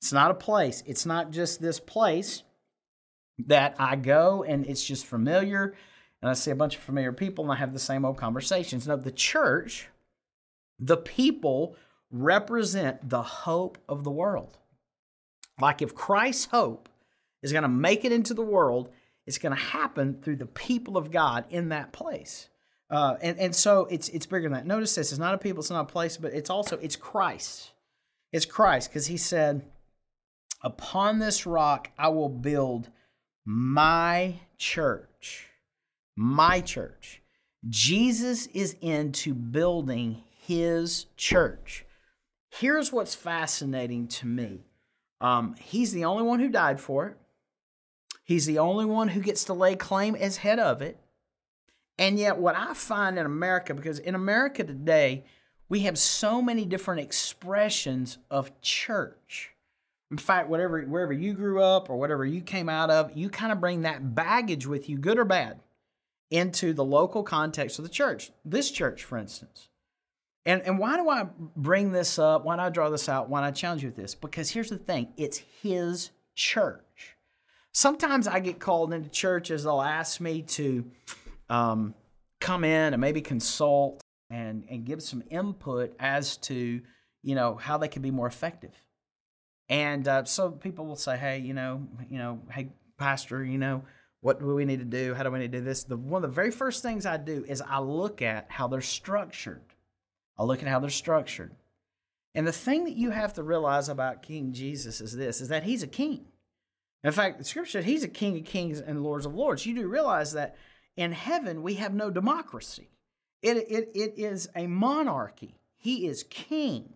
It's 0.00 0.12
not 0.12 0.32
a 0.32 0.34
place. 0.34 0.82
It's 0.84 1.06
not 1.06 1.30
just 1.30 1.62
this 1.62 1.78
place 1.78 2.42
that 3.46 3.76
I 3.78 3.94
go 3.94 4.42
and 4.42 4.66
it's 4.66 4.84
just 4.84 5.06
familiar 5.06 5.74
and 6.20 6.30
I 6.30 6.34
see 6.34 6.50
a 6.50 6.56
bunch 6.56 6.76
of 6.76 6.82
familiar 6.82 7.12
people 7.12 7.44
and 7.44 7.52
I 7.52 7.56
have 7.56 7.72
the 7.72 7.78
same 7.78 8.04
old 8.04 8.16
conversations. 8.16 8.86
No, 8.86 8.96
the 8.96 9.12
church, 9.12 9.88
the 10.78 10.96
people 10.96 11.76
represent 12.10 13.08
the 13.08 13.22
hope 13.22 13.78
of 13.88 14.04
the 14.04 14.10
world. 14.10 14.58
Like 15.60 15.82
if 15.82 15.94
Christ's 15.94 16.46
hope 16.46 16.88
is 17.42 17.52
going 17.52 17.62
to 17.62 17.68
make 17.68 18.04
it 18.04 18.12
into 18.12 18.34
the 18.34 18.42
world, 18.42 18.90
it's 19.26 19.38
going 19.38 19.54
to 19.54 19.60
happen 19.60 20.20
through 20.22 20.36
the 20.36 20.46
people 20.46 20.96
of 20.96 21.10
God 21.10 21.44
in 21.50 21.70
that 21.70 21.92
place. 21.92 22.48
Uh, 22.90 23.16
and, 23.22 23.38
and 23.38 23.56
so 23.56 23.86
it's 23.90 24.08
it's 24.10 24.26
bigger 24.26 24.42
than 24.42 24.52
that. 24.52 24.66
Notice 24.66 24.94
this: 24.94 25.12
it's 25.12 25.18
not 25.18 25.34
a 25.34 25.38
people, 25.38 25.60
it's 25.60 25.70
not 25.70 25.88
a 25.88 25.92
place, 25.92 26.16
but 26.16 26.34
it's 26.34 26.50
also 26.50 26.76
it's 26.78 26.96
Christ. 26.96 27.72
It's 28.32 28.44
Christ 28.44 28.90
because 28.90 29.06
He 29.06 29.16
said, 29.16 29.64
"Upon 30.62 31.18
this 31.18 31.46
rock 31.46 31.90
I 31.98 32.08
will 32.08 32.28
build 32.28 32.90
my 33.44 34.34
church." 34.58 35.48
My 36.14 36.60
church. 36.60 37.22
Jesus 37.66 38.46
is 38.48 38.76
into 38.82 39.32
building 39.32 40.22
His 40.46 41.06
church. 41.16 41.86
Here's 42.50 42.92
what's 42.92 43.14
fascinating 43.14 44.08
to 44.08 44.26
me. 44.26 44.66
Um, 45.22 45.54
he's 45.54 45.92
the 45.92 46.04
only 46.04 46.24
one 46.24 46.40
who 46.40 46.50
died 46.50 46.80
for 46.80 47.06
it. 47.06 47.16
He's 48.32 48.46
the 48.46 48.60
only 48.60 48.86
one 48.86 49.08
who 49.08 49.20
gets 49.20 49.44
to 49.44 49.52
lay 49.52 49.76
claim 49.76 50.14
as 50.16 50.38
head 50.38 50.58
of 50.58 50.80
it. 50.80 50.98
And 51.98 52.18
yet, 52.18 52.38
what 52.38 52.56
I 52.56 52.72
find 52.72 53.18
in 53.18 53.26
America, 53.26 53.74
because 53.74 53.98
in 53.98 54.14
America 54.14 54.64
today, 54.64 55.24
we 55.68 55.80
have 55.80 55.98
so 55.98 56.40
many 56.40 56.64
different 56.64 57.02
expressions 57.02 58.16
of 58.30 58.58
church. 58.62 59.50
In 60.10 60.16
fact, 60.16 60.48
whatever 60.48 60.80
wherever 60.80 61.12
you 61.12 61.34
grew 61.34 61.62
up 61.62 61.90
or 61.90 61.98
whatever 61.98 62.24
you 62.24 62.40
came 62.40 62.70
out 62.70 62.88
of, 62.88 63.14
you 63.14 63.28
kind 63.28 63.52
of 63.52 63.60
bring 63.60 63.82
that 63.82 64.14
baggage 64.14 64.66
with 64.66 64.88
you, 64.88 64.96
good 64.96 65.18
or 65.18 65.26
bad, 65.26 65.60
into 66.30 66.72
the 66.72 66.84
local 66.84 67.22
context 67.22 67.78
of 67.78 67.84
the 67.84 67.90
church. 67.90 68.30
This 68.46 68.70
church, 68.70 69.04
for 69.04 69.18
instance. 69.18 69.68
And, 70.46 70.62
and 70.62 70.78
why 70.78 70.96
do 70.96 71.10
I 71.10 71.26
bring 71.54 71.92
this 71.92 72.18
up? 72.18 72.46
Why 72.46 72.56
do 72.56 72.62
I 72.62 72.70
draw 72.70 72.88
this 72.88 73.10
out? 73.10 73.28
Why 73.28 73.42
do 73.42 73.46
I 73.48 73.50
challenge 73.50 73.82
you 73.82 73.90
with 73.90 73.96
this? 73.96 74.14
Because 74.14 74.48
here's 74.48 74.70
the 74.70 74.78
thing 74.78 75.12
it's 75.18 75.42
his 75.62 76.12
church. 76.34 76.80
Sometimes 77.72 78.28
I 78.28 78.40
get 78.40 78.60
called 78.60 78.92
into 78.92 79.08
churches, 79.08 79.64
they'll 79.64 79.80
ask 79.80 80.20
me 80.20 80.42
to 80.42 80.84
um, 81.48 81.94
come 82.40 82.64
in 82.64 82.92
and 82.92 83.00
maybe 83.00 83.20
consult 83.20 84.02
and, 84.30 84.64
and 84.68 84.84
give 84.84 85.02
some 85.02 85.22
input 85.30 85.94
as 85.98 86.36
to, 86.38 86.80
you 87.22 87.34
know, 87.34 87.54
how 87.54 87.78
they 87.78 87.88
can 87.88 88.02
be 88.02 88.10
more 88.10 88.26
effective. 88.26 88.74
And 89.68 90.06
uh, 90.06 90.24
so 90.24 90.50
people 90.50 90.86
will 90.86 90.96
say, 90.96 91.16
hey, 91.16 91.38
you 91.38 91.54
know, 91.54 91.86
you 92.10 92.18
know, 92.18 92.40
hey, 92.50 92.68
pastor, 92.98 93.42
you 93.42 93.58
know, 93.58 93.82
what 94.20 94.38
do 94.38 94.54
we 94.54 94.64
need 94.64 94.80
to 94.80 94.84
do? 94.84 95.14
How 95.14 95.22
do 95.22 95.30
we 95.30 95.38
need 95.38 95.52
to 95.52 95.58
do 95.58 95.64
this? 95.64 95.84
The, 95.84 95.96
one 95.96 96.22
of 96.22 96.30
the 96.30 96.34
very 96.34 96.50
first 96.50 96.82
things 96.82 97.06
I 97.06 97.16
do 97.16 97.44
is 97.48 97.62
I 97.62 97.78
look 97.80 98.22
at 98.22 98.46
how 98.50 98.68
they're 98.68 98.80
structured. 98.80 99.62
I 100.38 100.44
look 100.44 100.62
at 100.62 100.68
how 100.68 100.78
they're 100.78 100.90
structured. 100.90 101.52
And 102.34 102.46
the 102.46 102.52
thing 102.52 102.84
that 102.84 102.96
you 102.96 103.10
have 103.10 103.34
to 103.34 103.42
realize 103.42 103.88
about 103.88 104.22
King 104.22 104.52
Jesus 104.52 105.00
is 105.00 105.16
this, 105.16 105.40
is 105.40 105.48
that 105.48 105.64
he's 105.64 105.82
a 105.82 105.86
king. 105.86 106.26
In 107.04 107.12
fact, 107.12 107.38
the 107.38 107.44
scripture 107.44 107.72
said 107.72 107.84
he's 107.84 108.04
a 108.04 108.08
king 108.08 108.38
of 108.38 108.44
kings 108.44 108.80
and 108.80 109.02
lords 109.02 109.26
of 109.26 109.34
lords. 109.34 109.66
You 109.66 109.74
do 109.74 109.88
realize 109.88 110.32
that 110.32 110.56
in 110.96 111.12
heaven 111.12 111.62
we 111.62 111.74
have 111.74 111.94
no 111.94 112.10
democracy. 112.10 112.90
It, 113.42 113.56
it, 113.56 113.90
it 113.94 114.14
is 114.16 114.48
a 114.54 114.66
monarchy. 114.66 115.56
He 115.76 116.06
is 116.06 116.22
king. 116.24 116.94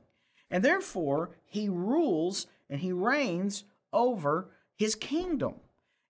And 0.50 0.64
therefore, 0.64 1.30
he 1.44 1.68
rules 1.68 2.46
and 2.70 2.80
he 2.80 2.92
reigns 2.92 3.64
over 3.92 4.50
his 4.76 4.94
kingdom. 4.94 5.54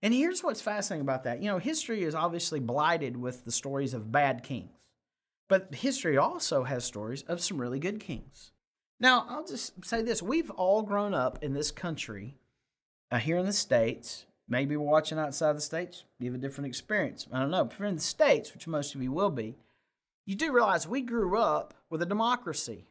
And 0.02 0.12
here's 0.12 0.44
what's 0.44 0.60
fascinating 0.60 1.02
about 1.02 1.24
that. 1.24 1.42
You 1.42 1.50
know, 1.50 1.58
history 1.58 2.02
is 2.02 2.14
obviously 2.14 2.60
blighted 2.60 3.16
with 3.16 3.44
the 3.44 3.52
stories 3.52 3.94
of 3.94 4.12
bad 4.12 4.42
kings, 4.42 4.70
but 5.48 5.74
history 5.74 6.18
also 6.18 6.64
has 6.64 6.84
stories 6.84 7.22
of 7.22 7.40
some 7.40 7.60
really 7.60 7.78
good 7.78 7.98
kings. 7.98 8.52
Now, 9.00 9.26
I'll 9.28 9.46
just 9.46 9.84
say 9.84 10.02
this 10.02 10.22
we've 10.22 10.50
all 10.50 10.82
grown 10.82 11.14
up 11.14 11.42
in 11.42 11.54
this 11.54 11.70
country 11.70 12.36
uh, 13.10 13.18
here 13.18 13.38
in 13.38 13.46
the 13.46 13.52
States 13.52 14.26
Maybe 14.48 14.76
we're 14.76 14.86
watching 14.86 15.18
outside 15.18 15.56
the 15.56 15.60
states, 15.60 16.04
you 16.18 16.30
have 16.30 16.38
a 16.38 16.42
different 16.42 16.68
experience. 16.68 17.26
I 17.32 17.40
don't 17.40 17.50
know. 17.50 17.64
But 17.64 17.80
in 17.84 17.96
the 17.96 18.00
states, 18.00 18.54
which 18.54 18.68
most 18.68 18.94
of 18.94 19.02
you 19.02 19.10
will 19.10 19.30
be, 19.30 19.56
you 20.24 20.36
do 20.36 20.52
realize 20.52 20.86
we 20.86 21.02
grew 21.02 21.38
up 21.38 21.74
with 21.90 22.02
a 22.02 22.06
democracy. 22.06 22.86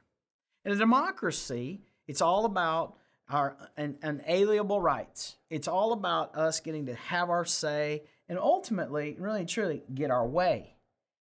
In 0.66 0.74
a 0.74 0.76
democracy, 0.76 1.82
it's 2.08 2.22
all 2.22 2.46
about 2.46 2.98
our 3.30 3.56
unalienable 3.78 4.82
rights. 4.82 5.38
It's 5.50 5.68
all 5.68 5.94
about 5.94 6.36
us 6.36 6.60
getting 6.60 6.88
to 6.88 6.96
have 6.96 7.30
our 7.30 7.46
say 7.46 8.04
and 8.28 8.38
ultimately, 8.38 9.16
really 9.18 9.42
and 9.42 9.50
truly, 9.50 9.84
get 9.94 10.12
our 10.12 10.28
way. 10.28 10.76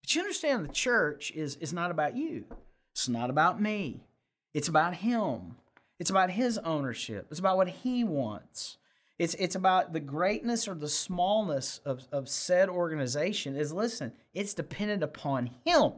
But 0.02 0.16
you 0.16 0.22
understand 0.22 0.66
the 0.66 0.74
church 0.74 1.32
is, 1.36 1.56
is 1.58 1.74
not 1.74 1.92
about 1.92 2.16
you. 2.16 2.46
It's 2.94 3.10
not 3.10 3.30
about 3.30 3.62
me. 3.62 4.06
It's 4.54 4.70
about 4.70 4.96
Him. 4.96 5.58
It's 6.00 6.10
about 6.10 6.32
His 6.32 6.58
ownership. 6.60 7.28
It's 7.30 7.40
about 7.40 7.58
what 7.58 7.70
He 7.70 8.04
wants. 8.04 8.78
It's, 9.18 9.34
it's 9.36 9.56
about 9.56 9.94
the 9.94 10.00
greatness 10.00 10.68
or 10.68 10.76
the 10.76 10.90
smallness 10.90 11.80
of, 11.86 12.06
of 12.12 12.28
said 12.28 12.68
organization 12.68 13.56
is 13.56 13.72
listen, 13.72 14.12
it's 14.34 14.54
dependent 14.54 15.04
upon 15.04 15.52
Him 15.66 15.94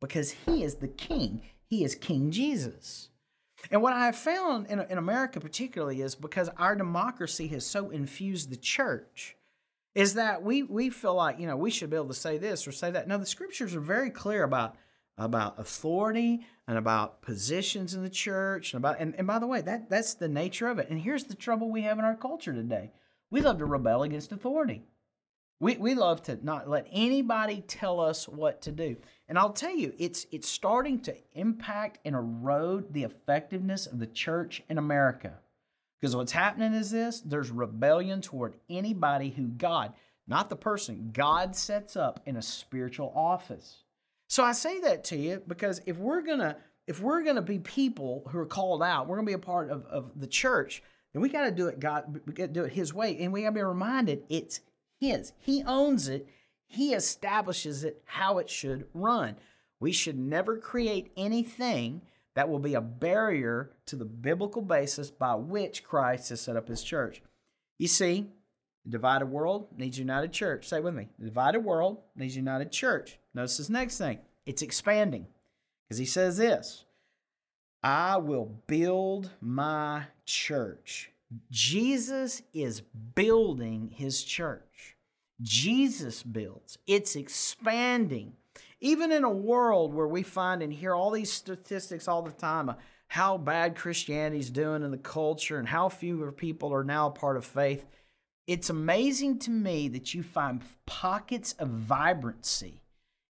because 0.00 0.30
He 0.30 0.64
is 0.64 0.76
the 0.76 0.88
King. 0.88 1.42
He 1.66 1.84
is 1.84 1.94
King 1.94 2.30
Jesus. 2.30 3.10
And 3.70 3.82
what 3.82 3.92
I 3.92 4.06
have 4.06 4.16
found 4.16 4.66
in, 4.68 4.80
in 4.80 4.98
America, 4.98 5.40
particularly, 5.40 6.00
is 6.00 6.14
because 6.14 6.48
our 6.56 6.76
democracy 6.76 7.48
has 7.48 7.66
so 7.66 7.90
infused 7.90 8.50
the 8.50 8.56
church, 8.56 9.36
is 9.94 10.14
that 10.14 10.42
we, 10.42 10.62
we 10.62 10.90
feel 10.90 11.14
like, 11.14 11.40
you 11.40 11.46
know, 11.46 11.56
we 11.56 11.70
should 11.70 11.90
be 11.90 11.96
able 11.96 12.08
to 12.08 12.14
say 12.14 12.38
this 12.38 12.66
or 12.66 12.72
say 12.72 12.90
that. 12.90 13.08
No, 13.08 13.18
the 13.18 13.26
scriptures 13.26 13.74
are 13.74 13.80
very 13.80 14.10
clear 14.10 14.44
about, 14.44 14.76
about 15.18 15.58
authority 15.58 16.46
and 16.66 16.78
about 16.78 17.20
positions 17.20 17.94
in 17.94 18.02
the 18.02 18.10
church 18.10 18.72
and 18.72 18.80
about 18.80 19.00
and, 19.00 19.14
and 19.16 19.26
by 19.26 19.38
the 19.38 19.46
way, 19.46 19.60
that, 19.60 19.90
that's 19.90 20.14
the 20.14 20.28
nature 20.28 20.68
of 20.68 20.78
it. 20.78 20.88
And 20.88 21.00
here's 21.00 21.24
the 21.24 21.34
trouble 21.34 21.70
we 21.70 21.82
have 21.82 21.98
in 21.98 22.04
our 22.04 22.16
culture 22.16 22.52
today. 22.52 22.92
We 23.30 23.40
love 23.40 23.58
to 23.58 23.66
rebel 23.66 24.04
against 24.04 24.32
authority. 24.32 24.84
We, 25.60 25.76
we 25.76 25.94
love 25.94 26.22
to 26.24 26.38
not 26.42 26.68
let 26.68 26.86
anybody 26.92 27.64
tell 27.66 28.00
us 28.00 28.28
what 28.28 28.62
to 28.62 28.72
do. 28.72 28.96
And 29.28 29.36
I'll 29.36 29.52
tell 29.52 29.74
you, 29.74 29.92
it's 29.98 30.26
it's 30.30 30.48
starting 30.48 31.00
to 31.00 31.16
impact 31.34 31.98
and 32.04 32.14
erode 32.14 32.92
the 32.92 33.02
effectiveness 33.02 33.86
of 33.86 33.98
the 33.98 34.06
church 34.06 34.62
in 34.68 34.78
America. 34.78 35.34
Because 36.00 36.14
what's 36.14 36.32
happening 36.32 36.74
is 36.74 36.90
this 36.90 37.20
there's 37.20 37.50
rebellion 37.50 38.20
toward 38.20 38.54
anybody 38.70 39.30
who 39.30 39.48
God, 39.48 39.94
not 40.28 40.48
the 40.48 40.56
person, 40.56 41.10
God 41.12 41.56
sets 41.56 41.96
up 41.96 42.20
in 42.24 42.36
a 42.36 42.42
spiritual 42.42 43.12
office. 43.16 43.82
So 44.28 44.44
I 44.44 44.52
say 44.52 44.80
that 44.80 45.04
to 45.04 45.16
you 45.16 45.42
because 45.46 45.80
if 45.86 45.96
we're 45.96 46.22
gonna 46.22 46.56
if 46.86 47.00
we're 47.00 47.22
gonna 47.22 47.42
be 47.42 47.58
people 47.58 48.24
who 48.28 48.38
are 48.38 48.46
called 48.46 48.82
out, 48.82 49.08
we're 49.08 49.16
gonna 49.16 49.26
be 49.26 49.32
a 49.32 49.38
part 49.38 49.70
of, 49.70 49.84
of 49.86 50.12
the 50.16 50.26
church, 50.26 50.82
then 51.12 51.22
we 51.22 51.28
gotta 51.28 51.50
do 51.50 51.66
it 51.66 51.80
God 51.80 52.20
we 52.26 52.32
gotta 52.32 52.52
do 52.52 52.64
it 52.64 52.72
his 52.72 52.92
way. 52.94 53.18
And 53.18 53.32
we 53.32 53.42
gotta 53.42 53.52
be 53.52 53.62
reminded 53.62 54.22
it's 54.28 54.60
his. 55.00 55.32
He 55.38 55.62
owns 55.64 56.08
it. 56.08 56.28
He 56.66 56.92
establishes 56.92 57.84
it 57.84 58.02
how 58.04 58.38
it 58.38 58.50
should 58.50 58.86
run. 58.92 59.36
We 59.80 59.92
should 59.92 60.18
never 60.18 60.58
create 60.58 61.12
anything 61.16 62.02
that 62.34 62.48
will 62.48 62.58
be 62.58 62.74
a 62.74 62.80
barrier 62.80 63.72
to 63.86 63.96
the 63.96 64.04
biblical 64.04 64.62
basis 64.62 65.10
by 65.10 65.34
which 65.34 65.82
Christ 65.82 66.28
has 66.28 66.40
set 66.40 66.56
up 66.56 66.68
his 66.68 66.82
church. 66.82 67.22
You 67.78 67.88
see, 67.88 68.26
the 68.88 68.92
divided 68.92 69.26
world 69.26 69.68
needs 69.76 69.98
united 69.98 70.32
church. 70.32 70.66
Say 70.66 70.80
with 70.80 70.94
me. 70.94 71.08
The 71.18 71.26
divided 71.26 71.60
world 71.60 71.98
needs 72.16 72.34
united 72.34 72.72
church. 72.72 73.18
Notice 73.34 73.58
this 73.58 73.68
next 73.68 73.98
thing. 73.98 74.18
It's 74.46 74.62
expanding. 74.62 75.26
Because 75.84 75.98
he 75.98 76.06
says 76.06 76.38
this 76.38 76.86
I 77.82 78.16
will 78.16 78.46
build 78.66 79.30
my 79.42 80.04
church. 80.24 81.12
Jesus 81.50 82.40
is 82.54 82.80
building 83.14 83.92
his 83.94 84.24
church. 84.24 84.96
Jesus 85.42 86.22
builds, 86.22 86.78
it's 86.86 87.14
expanding. 87.14 88.32
Even 88.80 89.12
in 89.12 89.22
a 89.22 89.30
world 89.30 89.92
where 89.92 90.08
we 90.08 90.22
find 90.22 90.62
and 90.62 90.72
hear 90.72 90.94
all 90.94 91.10
these 91.10 91.30
statistics 91.30 92.08
all 92.08 92.22
the 92.22 92.32
time 92.32 92.74
how 93.08 93.36
bad 93.38 93.76
Christianity's 93.76 94.50
doing 94.50 94.82
in 94.82 94.90
the 94.90 94.98
culture 94.98 95.58
and 95.58 95.68
how 95.68 95.88
fewer 95.88 96.32
people 96.32 96.72
are 96.72 96.84
now 96.84 97.08
a 97.08 97.10
part 97.10 97.36
of 97.36 97.44
faith, 97.44 97.86
it's 98.48 98.70
amazing 98.70 99.38
to 99.40 99.50
me 99.50 99.88
that 99.88 100.14
you 100.14 100.24
find 100.24 100.62
pockets 100.86 101.52
of 101.60 101.68
vibrancy 101.68 102.82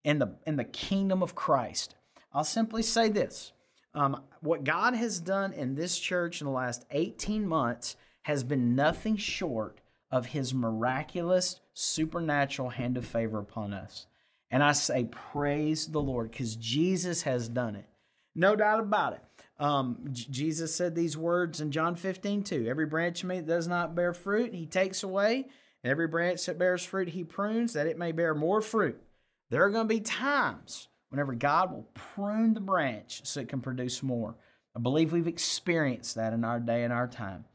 in 0.06 0.20
the 0.20 0.38
in 0.46 0.56
the 0.56 0.64
kingdom 0.64 1.22
of 1.22 1.36
Christ. 1.36 1.96
I'll 2.32 2.46
simply 2.46 2.84
say 2.84 3.10
this: 3.10 3.52
um, 3.94 4.22
what 4.42 4.64
God 4.64 4.94
has 4.94 5.20
done 5.20 5.54
in 5.54 5.74
this 5.74 5.98
church 5.98 6.40
in 6.40 6.46
the 6.46 6.54
last 6.54 6.86
18 6.92 7.48
months 7.48 7.96
has 8.22 8.44
been 8.44 8.76
nothing 8.76 9.18
short 9.18 9.82
of 10.12 10.28
His 10.28 10.54
miraculous, 10.54 11.60
supernatural 11.74 12.70
hand 12.70 12.96
of 12.96 13.06
favor 13.06 13.40
upon 13.40 13.74
us. 13.74 14.06
And 14.52 14.64
I 14.64 14.74
say, 14.74 15.06
praise 15.06 15.88
the 15.88 16.02
Lord, 16.02 16.32
because 16.32 16.56
Jesus 16.56 17.24
has 17.24 17.50
done 17.50 17.76
it. 17.76 17.90
No 18.36 18.56
doubt 18.56 18.80
about 18.80 19.14
it. 19.14 19.24
Um, 19.60 20.06
J- 20.12 20.28
Jesus 20.30 20.76
said 20.76 20.96
these 20.96 21.18
words 21.18 21.62
in 21.62 21.72
John 21.72 21.96
15, 21.96 22.44
2. 22.44 22.68
Every 22.68 22.86
branch 22.86 23.24
in 23.24 23.30
me 23.30 23.38
that 23.38 23.48
does 23.48 23.68
not 23.68 23.96
bear 23.96 24.14
fruit, 24.14 24.54
he 24.54 24.66
takes 24.66 25.04
away. 25.04 25.48
Every 25.84 26.08
branch 26.08 26.46
that 26.46 26.60
bears 26.60 26.84
fruit, 26.84 27.10
he 27.10 27.24
prunes, 27.24 27.74
that 27.74 27.88
it 27.88 27.98
may 27.98 28.12
bear 28.12 28.36
more 28.36 28.62
fruit. 28.62 29.02
There 29.50 29.64
are 29.64 29.70
going 29.70 29.88
to 29.88 29.94
be 29.94 30.02
times 30.02 30.90
whenever 31.10 31.34
God 31.34 31.72
will 31.72 31.88
prune 31.94 32.54
the 32.54 32.60
branch 32.60 33.22
so 33.24 33.40
it 33.40 33.50
can 33.50 33.62
produce 33.62 34.04
more. 34.04 34.36
I 34.76 34.80
believe 34.80 35.12
we've 35.12 35.28
experienced 35.28 36.16
that 36.16 36.34
in 36.34 36.44
our 36.44 36.60
day 36.60 36.84
and 36.84 36.94
our 36.94 37.08
time. 37.08 37.46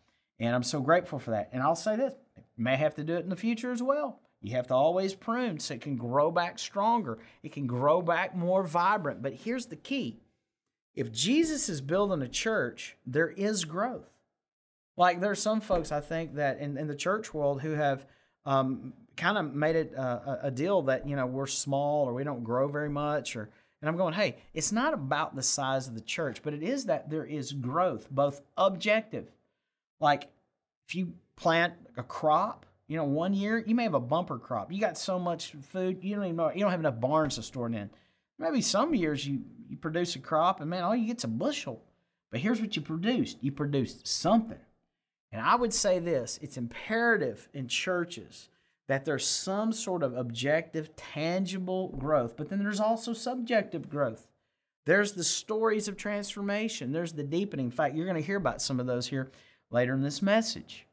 And 0.40 0.54
I'm 0.54 0.62
so 0.62 0.80
grateful 0.80 1.18
for 1.18 1.32
that. 1.32 1.50
And 1.52 1.62
I'll 1.62 1.76
say 1.76 1.96
this 1.96 2.14
you 2.36 2.64
may 2.64 2.76
have 2.76 2.94
to 2.96 3.04
do 3.04 3.14
it 3.14 3.24
in 3.24 3.30
the 3.30 3.36
future 3.36 3.70
as 3.70 3.82
well. 3.82 4.20
You 4.40 4.56
have 4.56 4.66
to 4.68 4.74
always 4.74 5.14
prune 5.14 5.60
so 5.60 5.74
it 5.74 5.80
can 5.80 5.96
grow 5.96 6.30
back 6.32 6.58
stronger. 6.58 7.18
It 7.44 7.52
can 7.52 7.66
grow 7.66 8.02
back 8.02 8.34
more 8.34 8.64
vibrant. 8.64 9.22
But 9.22 9.34
here's 9.34 9.66
the 9.66 9.76
key 9.76 10.20
if 10.94 11.12
Jesus 11.12 11.68
is 11.68 11.80
building 11.80 12.22
a 12.22 12.28
church, 12.28 12.96
there 13.06 13.28
is 13.28 13.64
growth. 13.64 14.10
Like 14.96 15.20
there's 15.20 15.40
some 15.40 15.60
folks 15.60 15.90
I 15.90 16.00
think 16.00 16.34
that 16.34 16.58
in, 16.58 16.76
in 16.76 16.86
the 16.86 16.94
church 16.94 17.32
world 17.32 17.62
who 17.62 17.70
have 17.72 18.04
um, 18.44 18.92
kind 19.16 19.38
of 19.38 19.54
made 19.54 19.76
it 19.76 19.92
a, 19.94 20.40
a 20.44 20.50
deal 20.50 20.82
that 20.82 21.08
you 21.08 21.16
know 21.16 21.26
we're 21.26 21.46
small 21.46 22.04
or 22.04 22.14
we 22.14 22.24
don't 22.24 22.44
grow 22.44 22.68
very 22.68 22.90
much 22.90 23.36
or 23.36 23.48
and 23.80 23.88
I'm 23.88 23.96
going, 23.96 24.14
hey, 24.14 24.36
it's 24.54 24.70
not 24.70 24.94
about 24.94 25.34
the 25.34 25.42
size 25.42 25.88
of 25.88 25.96
the 25.96 26.00
church, 26.00 26.40
but 26.44 26.54
it 26.54 26.62
is 26.62 26.84
that 26.84 27.10
there 27.10 27.24
is 27.24 27.52
growth, 27.52 28.08
both 28.12 28.40
objective. 28.56 29.28
Like 29.98 30.28
if 30.86 30.94
you 30.94 31.14
plant 31.34 31.74
a 31.96 32.04
crop, 32.04 32.64
you 32.86 32.96
know, 32.96 33.04
one 33.04 33.34
year 33.34 33.58
you 33.58 33.74
may 33.74 33.82
have 33.82 33.94
a 33.94 34.00
bumper 34.00 34.38
crop. 34.38 34.70
You 34.70 34.80
got 34.80 34.98
so 34.98 35.18
much 35.18 35.52
food, 35.72 35.98
you 36.02 36.14
don't 36.14 36.24
even 36.24 36.36
know 36.36 36.52
you 36.52 36.60
don't 36.60 36.70
have 36.70 36.80
enough 36.80 37.00
barns 37.00 37.36
to 37.36 37.42
store 37.42 37.66
it 37.68 37.74
in. 37.74 37.90
Maybe 38.38 38.60
some 38.60 38.94
years 38.94 39.26
you 39.26 39.42
you 39.72 39.78
produce 39.78 40.14
a 40.16 40.18
crop 40.18 40.60
and 40.60 40.68
man, 40.68 40.84
all 40.84 40.94
you 40.94 41.06
get's 41.06 41.24
a 41.24 41.28
bushel. 41.28 41.82
But 42.30 42.40
here's 42.40 42.60
what 42.60 42.76
you 42.76 42.82
produced. 42.82 43.38
You 43.40 43.52
produced 43.52 44.06
something. 44.06 44.58
And 45.32 45.40
I 45.40 45.54
would 45.54 45.72
say 45.72 45.98
this, 45.98 46.38
it's 46.42 46.58
imperative 46.58 47.48
in 47.54 47.66
churches 47.68 48.50
that 48.86 49.06
there's 49.06 49.26
some 49.26 49.72
sort 49.72 50.02
of 50.02 50.14
objective, 50.14 50.94
tangible 50.94 51.88
growth, 51.98 52.36
but 52.36 52.50
then 52.50 52.58
there's 52.58 52.80
also 52.80 53.14
subjective 53.14 53.88
growth. 53.88 54.28
There's 54.84 55.12
the 55.12 55.24
stories 55.24 55.88
of 55.88 55.96
transformation, 55.96 56.92
there's 56.92 57.14
the 57.14 57.22
deepening. 57.22 57.66
In 57.66 57.72
fact, 57.72 57.94
you're 57.94 58.04
going 58.06 58.20
to 58.20 58.26
hear 58.26 58.36
about 58.36 58.60
some 58.60 58.78
of 58.78 58.86
those 58.86 59.06
here 59.06 59.30
later 59.70 59.94
in 59.94 60.02
this 60.02 60.20
message. 60.20 60.86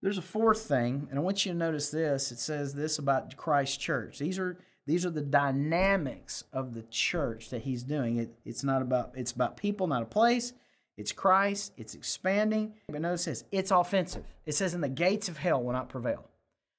There's 0.00 0.18
a 0.18 0.22
fourth 0.22 0.62
thing, 0.62 1.08
and 1.10 1.18
I 1.18 1.22
want 1.22 1.44
you 1.44 1.52
to 1.52 1.58
notice 1.58 1.90
this. 1.90 2.32
It 2.32 2.38
says 2.38 2.72
this 2.72 2.98
about 2.98 3.36
Christ 3.36 3.78
Church. 3.78 4.18
These 4.18 4.38
are 4.38 4.56
these 4.86 5.04
are 5.04 5.10
the 5.10 5.20
dynamics 5.20 6.44
of 6.52 6.74
the 6.74 6.82
church 6.82 7.50
that 7.50 7.62
he's 7.62 7.82
doing. 7.82 8.18
It, 8.18 8.38
it's 8.44 8.62
not 8.62 8.82
about 8.82 9.12
it's 9.14 9.32
about 9.32 9.56
people, 9.56 9.86
not 9.86 10.02
a 10.02 10.06
place. 10.06 10.52
It's 10.96 11.12
Christ. 11.12 11.72
It's 11.76 11.94
expanding. 11.94 12.74
But 12.88 13.00
notice 13.00 13.24
this: 13.24 13.44
it's 13.50 13.70
offensive. 13.70 14.24
It 14.46 14.54
says, 14.54 14.74
"And 14.74 14.82
the 14.82 14.88
gates 14.88 15.28
of 15.28 15.38
hell 15.38 15.62
will 15.62 15.72
not 15.72 15.88
prevail." 15.88 16.24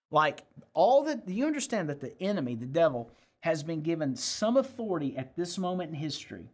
Like 0.09 0.43
all 0.73 1.03
that, 1.03 1.27
you 1.27 1.45
understand 1.45 1.89
that 1.89 1.99
the 1.99 2.19
enemy, 2.21 2.55
the 2.55 2.65
devil, 2.65 3.11
has 3.41 3.61
been 3.61 3.81
given 3.81 4.15
some 4.15 4.55
authority 4.55 5.17
at 5.17 5.35
this 5.35 5.57
moment 5.57 5.89
in 5.89 5.95
history 5.95 6.49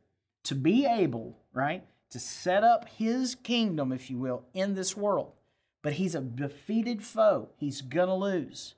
to 0.45 0.55
be 0.55 0.86
able, 0.86 1.38
right, 1.53 1.83
to 2.10 2.19
set 2.19 2.63
up 2.63 2.89
his 2.89 3.36
kingdom, 3.36 3.91
if 3.91 4.10
you 4.10 4.17
will, 4.17 4.43
in 4.53 4.74
this 4.74 4.98
world. 4.98 5.33
But 5.83 5.93
he's 5.93 6.15
a 6.15 6.22
defeated 6.22 7.03
foe. 7.03 7.50
He's 7.57 7.81
to 7.81 8.13
lose. 8.13 8.74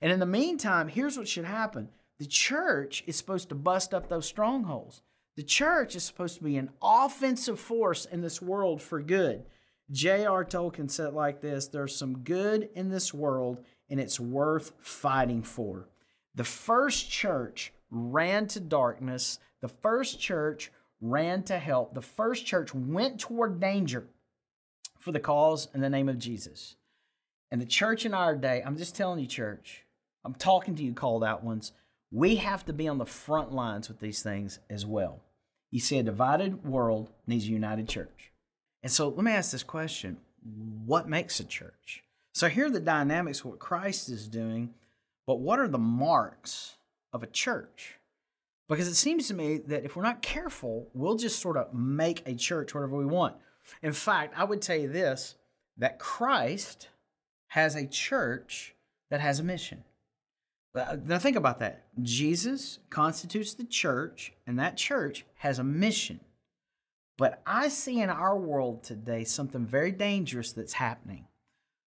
And 0.00 0.12
in 0.12 0.20
the 0.20 0.26
meantime, 0.26 0.88
here's 0.88 1.16
what 1.16 1.28
should 1.28 1.44
happen 1.44 1.88
the 2.18 2.26
church 2.26 3.04
is 3.06 3.16
supposed 3.16 3.48
to 3.48 3.54
bust 3.54 3.94
up 3.94 4.08
those 4.08 4.26
strongholds. 4.26 5.02
The 5.36 5.44
church 5.44 5.94
is 5.94 6.02
supposed 6.02 6.36
to 6.38 6.44
be 6.44 6.56
an 6.56 6.70
offensive 6.82 7.60
force 7.60 8.06
in 8.06 8.20
this 8.20 8.42
world 8.42 8.82
for 8.82 9.00
good. 9.00 9.44
J.R. 9.90 10.44
Tolkien 10.44 10.90
said 10.90 11.14
like 11.14 11.40
this 11.40 11.68
There's 11.68 11.94
some 11.94 12.18
good 12.18 12.68
in 12.74 12.88
this 12.90 13.14
world, 13.14 13.64
and 13.88 14.00
it's 14.00 14.18
worth 14.18 14.72
fighting 14.80 15.42
for. 15.42 15.88
The 16.34 16.44
first 16.44 17.10
church 17.10 17.72
ran 17.90 18.46
to 18.48 18.60
darkness, 18.60 19.38
the 19.60 19.68
first 19.68 20.20
church 20.20 20.72
ran 21.00 21.42
to 21.44 21.58
help, 21.58 21.94
the 21.94 22.02
first 22.02 22.44
church 22.44 22.74
went 22.74 23.20
toward 23.20 23.60
danger 23.60 24.08
for 24.98 25.12
the 25.12 25.20
cause 25.20 25.68
in 25.72 25.80
the 25.80 25.88
name 25.88 26.08
of 26.08 26.18
Jesus. 26.18 26.76
And 27.50 27.60
the 27.60 27.66
church 27.66 28.04
in 28.04 28.12
our 28.12 28.34
day, 28.34 28.62
I'm 28.64 28.76
just 28.76 28.96
telling 28.96 29.20
you, 29.20 29.26
church, 29.26 29.84
I'm 30.24 30.34
talking 30.34 30.74
to 30.74 30.82
you, 30.82 30.92
called 30.92 31.24
out 31.24 31.44
ones. 31.44 31.72
We 32.10 32.36
have 32.36 32.64
to 32.66 32.72
be 32.72 32.88
on 32.88 32.98
the 32.98 33.06
front 33.06 33.52
lines 33.52 33.88
with 33.88 34.00
these 34.00 34.22
things 34.22 34.60
as 34.70 34.86
well. 34.86 35.20
You 35.70 35.80
see, 35.80 35.98
a 35.98 36.02
divided 36.02 36.64
world 36.64 37.10
needs 37.26 37.44
a 37.44 37.48
united 37.48 37.88
church. 37.88 38.32
And 38.82 38.90
so 38.90 39.08
let 39.08 39.24
me 39.24 39.32
ask 39.32 39.52
this 39.52 39.62
question 39.62 40.18
What 40.84 41.08
makes 41.08 41.40
a 41.40 41.44
church? 41.44 42.02
So 42.32 42.48
here 42.48 42.66
are 42.66 42.70
the 42.70 42.80
dynamics 42.80 43.40
of 43.40 43.46
what 43.46 43.58
Christ 43.58 44.08
is 44.08 44.28
doing, 44.28 44.72
but 45.26 45.40
what 45.40 45.58
are 45.58 45.68
the 45.68 45.78
marks 45.78 46.76
of 47.12 47.22
a 47.22 47.26
church? 47.26 47.98
Because 48.68 48.86
it 48.86 48.94
seems 48.94 49.28
to 49.28 49.34
me 49.34 49.58
that 49.66 49.84
if 49.84 49.96
we're 49.96 50.02
not 50.02 50.22
careful, 50.22 50.88
we'll 50.94 51.16
just 51.16 51.40
sort 51.40 51.56
of 51.56 51.72
make 51.74 52.22
a 52.26 52.34
church 52.34 52.74
whatever 52.74 52.96
we 52.96 53.06
want. 53.06 53.34
In 53.82 53.92
fact, 53.92 54.34
I 54.36 54.44
would 54.44 54.62
tell 54.62 54.76
you 54.76 54.88
this 54.88 55.34
that 55.78 55.98
Christ 55.98 56.88
has 57.48 57.74
a 57.74 57.86
church 57.86 58.74
that 59.10 59.20
has 59.20 59.40
a 59.40 59.44
mission. 59.44 59.84
Uh, 60.74 60.96
now, 61.04 61.18
think 61.18 61.36
about 61.36 61.58
that. 61.60 61.86
Jesus 62.02 62.78
constitutes 62.90 63.54
the 63.54 63.64
church, 63.64 64.32
and 64.46 64.58
that 64.58 64.76
church 64.76 65.24
has 65.36 65.58
a 65.58 65.64
mission. 65.64 66.20
But 67.16 67.42
I 67.46 67.68
see 67.68 68.00
in 68.00 68.10
our 68.10 68.38
world 68.38 68.84
today 68.84 69.24
something 69.24 69.66
very 69.66 69.90
dangerous 69.90 70.52
that's 70.52 70.74
happening. 70.74 71.26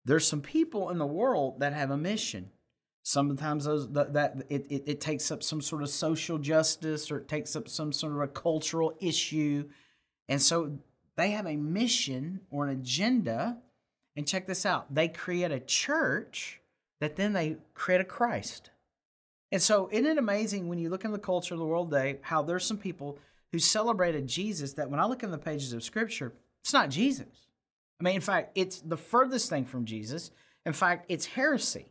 There's 0.04 0.26
some 0.26 0.40
people 0.40 0.90
in 0.90 0.98
the 0.98 1.06
world 1.06 1.60
that 1.60 1.72
have 1.72 1.90
a 1.90 1.96
mission. 1.96 2.50
Sometimes 3.02 3.64
those 3.64 3.90
that, 3.92 4.12
that 4.12 4.42
it, 4.48 4.66
it, 4.70 4.82
it 4.86 5.00
takes 5.00 5.30
up 5.30 5.42
some 5.42 5.60
sort 5.60 5.82
of 5.82 5.90
social 5.90 6.38
justice 6.38 7.10
or 7.10 7.18
it 7.18 7.28
takes 7.28 7.56
up 7.56 7.68
some 7.68 7.92
sort 7.92 8.12
of 8.12 8.20
a 8.20 8.28
cultural 8.28 8.96
issue. 9.00 9.68
And 10.28 10.40
so 10.40 10.78
they 11.16 11.30
have 11.32 11.46
a 11.46 11.56
mission 11.56 12.40
or 12.50 12.66
an 12.66 12.78
agenda. 12.78 13.58
And 14.14 14.26
check 14.26 14.46
this 14.46 14.66
out 14.66 14.92
they 14.94 15.08
create 15.08 15.52
a 15.52 15.60
church 15.60 16.60
that 17.00 17.16
then 17.16 17.32
they 17.32 17.56
create 17.74 18.00
a 18.00 18.04
Christ. 18.04 18.70
And 19.50 19.62
so, 19.62 19.88
isn't 19.90 20.06
it 20.06 20.18
amazing 20.18 20.68
when 20.68 20.78
you 20.78 20.90
look 20.90 21.04
in 21.04 21.12
the 21.12 21.18
culture 21.18 21.54
of 21.54 21.60
the 21.60 21.66
world 21.66 21.90
today 21.90 22.18
how 22.22 22.42
there's 22.42 22.64
some 22.64 22.78
people 22.78 23.18
who 23.52 23.58
celebrated 23.58 24.26
Jesus 24.26 24.74
that 24.74 24.90
when 24.90 25.00
I 25.00 25.06
look 25.06 25.22
in 25.22 25.30
the 25.30 25.38
pages 25.38 25.72
of 25.72 25.82
Scripture, 25.82 26.34
it's 26.62 26.72
not 26.72 26.90
Jesus. 26.90 27.46
I 28.00 28.04
mean, 28.04 28.16
in 28.16 28.20
fact, 28.20 28.52
it's 28.54 28.80
the 28.80 28.96
furthest 28.96 29.48
thing 29.48 29.64
from 29.64 29.84
Jesus. 29.84 30.30
In 30.66 30.72
fact, 30.72 31.06
it's 31.08 31.26
heresy. 31.26 31.86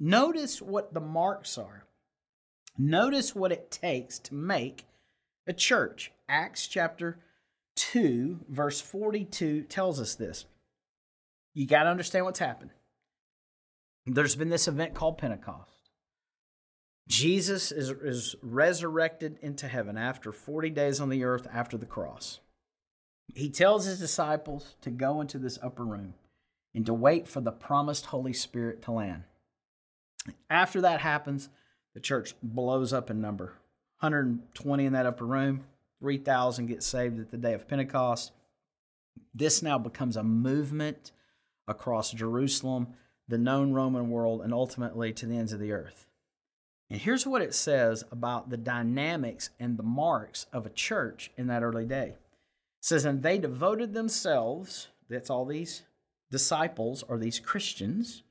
Notice 0.00 0.60
what 0.60 0.92
the 0.92 1.00
marks 1.00 1.56
are. 1.56 1.84
Notice 2.76 3.34
what 3.34 3.52
it 3.52 3.70
takes 3.70 4.18
to 4.20 4.34
make 4.34 4.84
a 5.46 5.52
church. 5.52 6.12
Acts 6.28 6.66
chapter 6.66 7.18
2, 7.76 8.40
verse 8.48 8.80
42 8.80 9.62
tells 9.62 10.00
us 10.00 10.16
this. 10.16 10.46
You 11.54 11.66
got 11.66 11.84
to 11.84 11.90
understand 11.90 12.24
what's 12.24 12.40
happened. 12.40 12.70
There's 14.06 14.36
been 14.36 14.50
this 14.50 14.68
event 14.68 14.94
called 14.94 15.18
Pentecost. 15.18 15.70
Jesus 17.08 17.70
is, 17.70 17.90
is 17.90 18.34
resurrected 18.42 19.38
into 19.42 19.68
heaven 19.68 19.96
after 19.96 20.32
40 20.32 20.70
days 20.70 21.00
on 21.00 21.10
the 21.10 21.24
earth 21.24 21.46
after 21.52 21.76
the 21.76 21.86
cross. 21.86 22.40
He 23.34 23.50
tells 23.50 23.84
his 23.84 23.98
disciples 23.98 24.76
to 24.82 24.90
go 24.90 25.20
into 25.20 25.38
this 25.38 25.58
upper 25.62 25.84
room 25.84 26.14
and 26.74 26.84
to 26.86 26.94
wait 26.94 27.28
for 27.28 27.40
the 27.40 27.52
promised 27.52 28.06
Holy 28.06 28.32
Spirit 28.32 28.82
to 28.82 28.92
land. 28.92 29.24
After 30.48 30.80
that 30.82 31.00
happens, 31.00 31.48
the 31.94 32.00
church 32.00 32.34
blows 32.42 32.92
up 32.92 33.10
in 33.10 33.20
number 33.20 33.54
120 34.00 34.84
in 34.84 34.92
that 34.92 35.06
upper 35.06 35.24
room, 35.24 35.64
3,000 36.00 36.66
get 36.66 36.82
saved 36.82 37.18
at 37.18 37.30
the 37.30 37.36
day 37.36 37.54
of 37.54 37.68
Pentecost. 37.68 38.32
This 39.34 39.62
now 39.62 39.78
becomes 39.78 40.16
a 40.16 40.24
movement 40.24 41.12
across 41.66 42.12
Jerusalem, 42.12 42.88
the 43.28 43.38
known 43.38 43.72
Roman 43.72 44.10
world, 44.10 44.42
and 44.42 44.52
ultimately 44.52 45.12
to 45.14 45.26
the 45.26 45.36
ends 45.36 45.52
of 45.52 45.60
the 45.60 45.72
earth. 45.72 46.06
And 46.90 47.00
here's 47.00 47.26
what 47.26 47.42
it 47.42 47.54
says 47.54 48.04
about 48.12 48.50
the 48.50 48.56
dynamics 48.56 49.50
and 49.58 49.76
the 49.76 49.82
marks 49.82 50.46
of 50.52 50.66
a 50.66 50.70
church 50.70 51.30
in 51.36 51.46
that 51.46 51.62
early 51.62 51.86
day. 51.86 52.08
It 52.08 52.18
says, 52.82 53.04
And 53.04 53.22
they 53.22 53.38
devoted 53.38 53.94
themselves, 53.94 54.88
that's 55.08 55.30
all 55.30 55.44
these 55.46 55.82
disciples 56.30 57.02
or 57.08 57.18
these 57.18 57.40
Christians, 57.40 58.22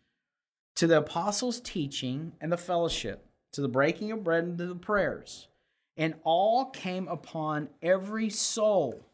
to 0.76 0.88
the 0.88 1.00
apostles' 1.00 1.60
teaching 1.62 2.34
and 2.40 2.52
the 2.52 2.58
fellowship, 2.58 3.26
to 3.54 3.62
the 3.62 3.68
breaking 3.68 4.12
of 4.12 4.24
bread 4.24 4.44
and 4.44 4.58
to 4.58 4.68
the 4.68 4.76
prayers. 4.76 5.48
And 5.98 6.16
all 6.24 6.66
came 6.66 7.08
upon 7.08 7.70
every 7.82 8.30
soul, 8.30 9.06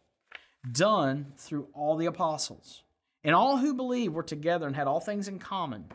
done 0.71 1.33
through 1.37 1.67
all 1.73 1.97
the 1.97 2.05
apostles. 2.05 2.83
And 3.23 3.35
all 3.35 3.57
who 3.57 3.73
believed 3.73 4.13
were 4.13 4.23
together 4.23 4.65
and 4.65 4.75
had 4.75 4.87
all 4.87 4.99
things 4.99 5.27
in 5.27 5.39
common. 5.39 5.85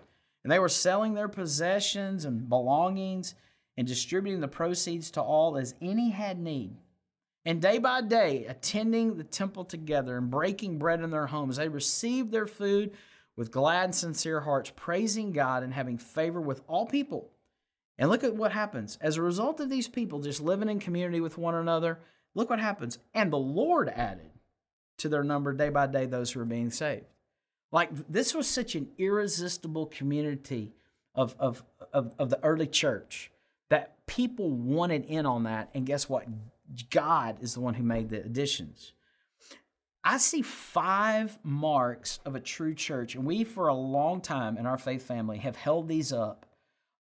And 0.43 0.53
they 0.53 0.59
were 0.59 0.69
selling 0.69 1.15
their 1.15 1.29
possessions 1.29 2.25
and 2.25 2.49
belongings 2.49 3.35
and 3.77 3.87
distributing 3.87 4.41
the 4.41 4.49
proceeds 4.49 5.11
to 5.13 5.23
all 5.23 5.57
as 5.57 5.75
any 5.81 6.11
had 6.11 6.39
need. 6.39 6.77
And 7.47 7.61
day 7.61 7.79
by 7.79 8.03
day, 8.03 8.47
attending 8.47 9.17
the 9.17 9.25
temple 9.25 9.65
together 9.65 10.17
and 10.17 10.31
breaking 10.31 10.79
bread 10.79 11.01
in 11.01 11.11
their 11.11 11.27
homes, 11.27 11.57
they 11.57 11.69
received 11.69 12.31
their 12.31 12.47
food 12.47 12.93
with 13.37 13.51
glad 13.51 13.85
and 13.85 13.95
sincere 13.95 14.41
hearts, 14.41 14.73
praising 14.75 15.33
God 15.33 15.63
and 15.63 15.75
having 15.75 15.99
favor 15.99 16.41
with 16.41 16.63
all 16.67 16.87
people. 16.87 17.31
And 17.99 18.11
look 18.11 18.25
at 18.25 18.35
what 18.35 18.53
happens. 18.53 18.99
As 19.01 19.17
a 19.17 19.23
result 19.23 19.61
of 19.61 19.71
these 19.71 19.89
people 19.89 20.21
just 20.21 20.41
living 20.41 20.69
in 20.69 20.79
community 20.79 21.21
with 21.21 21.39
one 21.39 21.55
another, 21.55 22.01
look 22.35 22.51
what 22.51 22.61
happens. 22.61 22.99
And 23.13 23.33
the 23.33 23.39
Lord 23.39 23.89
added 23.89 24.31
to 24.99 25.09
their 25.09 25.25
number 25.25 25.53
day 25.53 25.69
by 25.69 25.87
day 25.87 26.07
those 26.07 26.33
who 26.33 26.41
were 26.41 26.47
being 26.47 26.71
saved. 26.71 27.07
Like 27.75 27.91
this 28.09 28.37
was 28.37 28.47
such 28.47 28.77
an 28.77 28.87
irresistible 28.99 29.87
community 29.87 30.77
of, 31.13 31.35
of, 31.41 31.65
of, 31.93 32.13
of 32.21 32.31
the 32.31 32.39
early 32.45 32.69
church 32.69 33.33
that 33.69 34.07
people 34.07 34.49
wanted 34.49 35.07
in 35.07 35.27
on 35.27 35.43
that. 35.43 35.71
And 35.75 35.85
guess 35.85 36.09
what? 36.09 36.25
God 36.91 37.39
is 37.41 37.55
the 37.55 37.61
one 37.61 37.75
who 37.75 37.83
made 37.83 38.11
the 38.11 38.19
additions. 38.21 38.93
I 40.05 40.19
see 40.19 40.41
five 40.41 41.37
marks 41.43 42.21
of 42.25 42.37
a 42.37 42.41
true 42.41 42.75
church, 42.75 43.17
and 43.17 43.25
we, 43.25 43.43
for 43.43 43.67
a 43.67 43.75
long 43.75 44.21
time 44.21 44.57
in 44.57 44.67
our 44.67 44.79
faith 44.79 45.03
family, 45.03 45.39
have 45.39 45.57
held 45.57 45.89
these 45.89 46.13
up 46.13 46.47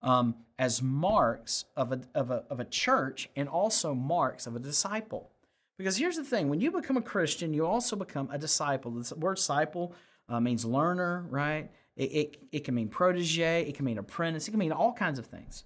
um, 0.00 0.36
as 0.58 0.80
marks 0.80 1.66
of 1.76 1.92
a, 1.92 2.00
of, 2.14 2.30
a, 2.30 2.44
of 2.48 2.60
a 2.60 2.64
church 2.64 3.28
and 3.36 3.46
also 3.46 3.92
marks 3.92 4.46
of 4.46 4.56
a 4.56 4.58
disciple. 4.58 5.32
Because 5.76 5.98
here's 5.98 6.16
the 6.16 6.24
thing 6.24 6.48
when 6.48 6.62
you 6.62 6.70
become 6.70 6.96
a 6.96 7.02
Christian, 7.02 7.52
you 7.52 7.66
also 7.66 7.94
become 7.94 8.30
a 8.32 8.38
disciple. 8.38 8.90
The 8.90 9.14
word 9.16 9.36
disciple 9.36 9.94
uh, 10.28 10.40
means 10.40 10.64
learner, 10.64 11.26
right? 11.28 11.70
It, 11.96 12.04
it, 12.04 12.36
it 12.52 12.64
can 12.64 12.74
mean 12.74 12.88
protege, 12.88 13.66
it 13.66 13.74
can 13.74 13.84
mean 13.84 13.98
apprentice, 13.98 14.48
it 14.48 14.52
can 14.52 14.60
mean 14.60 14.72
all 14.72 14.92
kinds 14.92 15.18
of 15.18 15.26
things. 15.26 15.64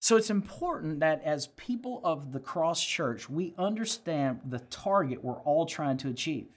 So 0.00 0.16
it's 0.16 0.30
important 0.30 1.00
that 1.00 1.22
as 1.24 1.48
people 1.48 2.00
of 2.02 2.32
the 2.32 2.40
cross 2.40 2.82
church, 2.82 3.28
we 3.28 3.54
understand 3.58 4.40
the 4.48 4.60
target 4.60 5.22
we're 5.22 5.40
all 5.40 5.66
trying 5.66 5.98
to 5.98 6.08
achieve. 6.08 6.48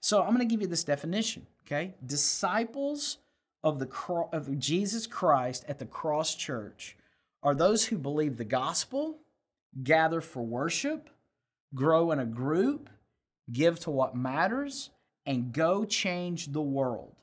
So 0.00 0.22
I'm 0.22 0.34
going 0.34 0.46
to 0.46 0.52
give 0.52 0.60
you 0.60 0.66
this 0.66 0.84
definition, 0.84 1.46
okay? 1.66 1.94
Disciples 2.04 3.18
of 3.62 3.78
the 3.78 3.88
of 4.32 4.58
Jesus 4.58 5.06
Christ 5.06 5.64
at 5.66 5.78
the 5.78 5.86
cross 5.86 6.34
church 6.34 6.96
are 7.42 7.54
those 7.54 7.86
who 7.86 7.96
believe 7.96 8.36
the 8.36 8.44
gospel, 8.44 9.18
gather 9.82 10.20
for 10.20 10.42
worship, 10.42 11.10
grow 11.74 12.10
in 12.12 12.18
a 12.18 12.26
group, 12.26 12.90
give 13.50 13.80
to 13.80 13.90
what 13.90 14.14
matters, 14.14 14.90
and 15.26 15.52
go 15.52 15.84
change 15.84 16.52
the 16.52 16.62
world. 16.62 17.16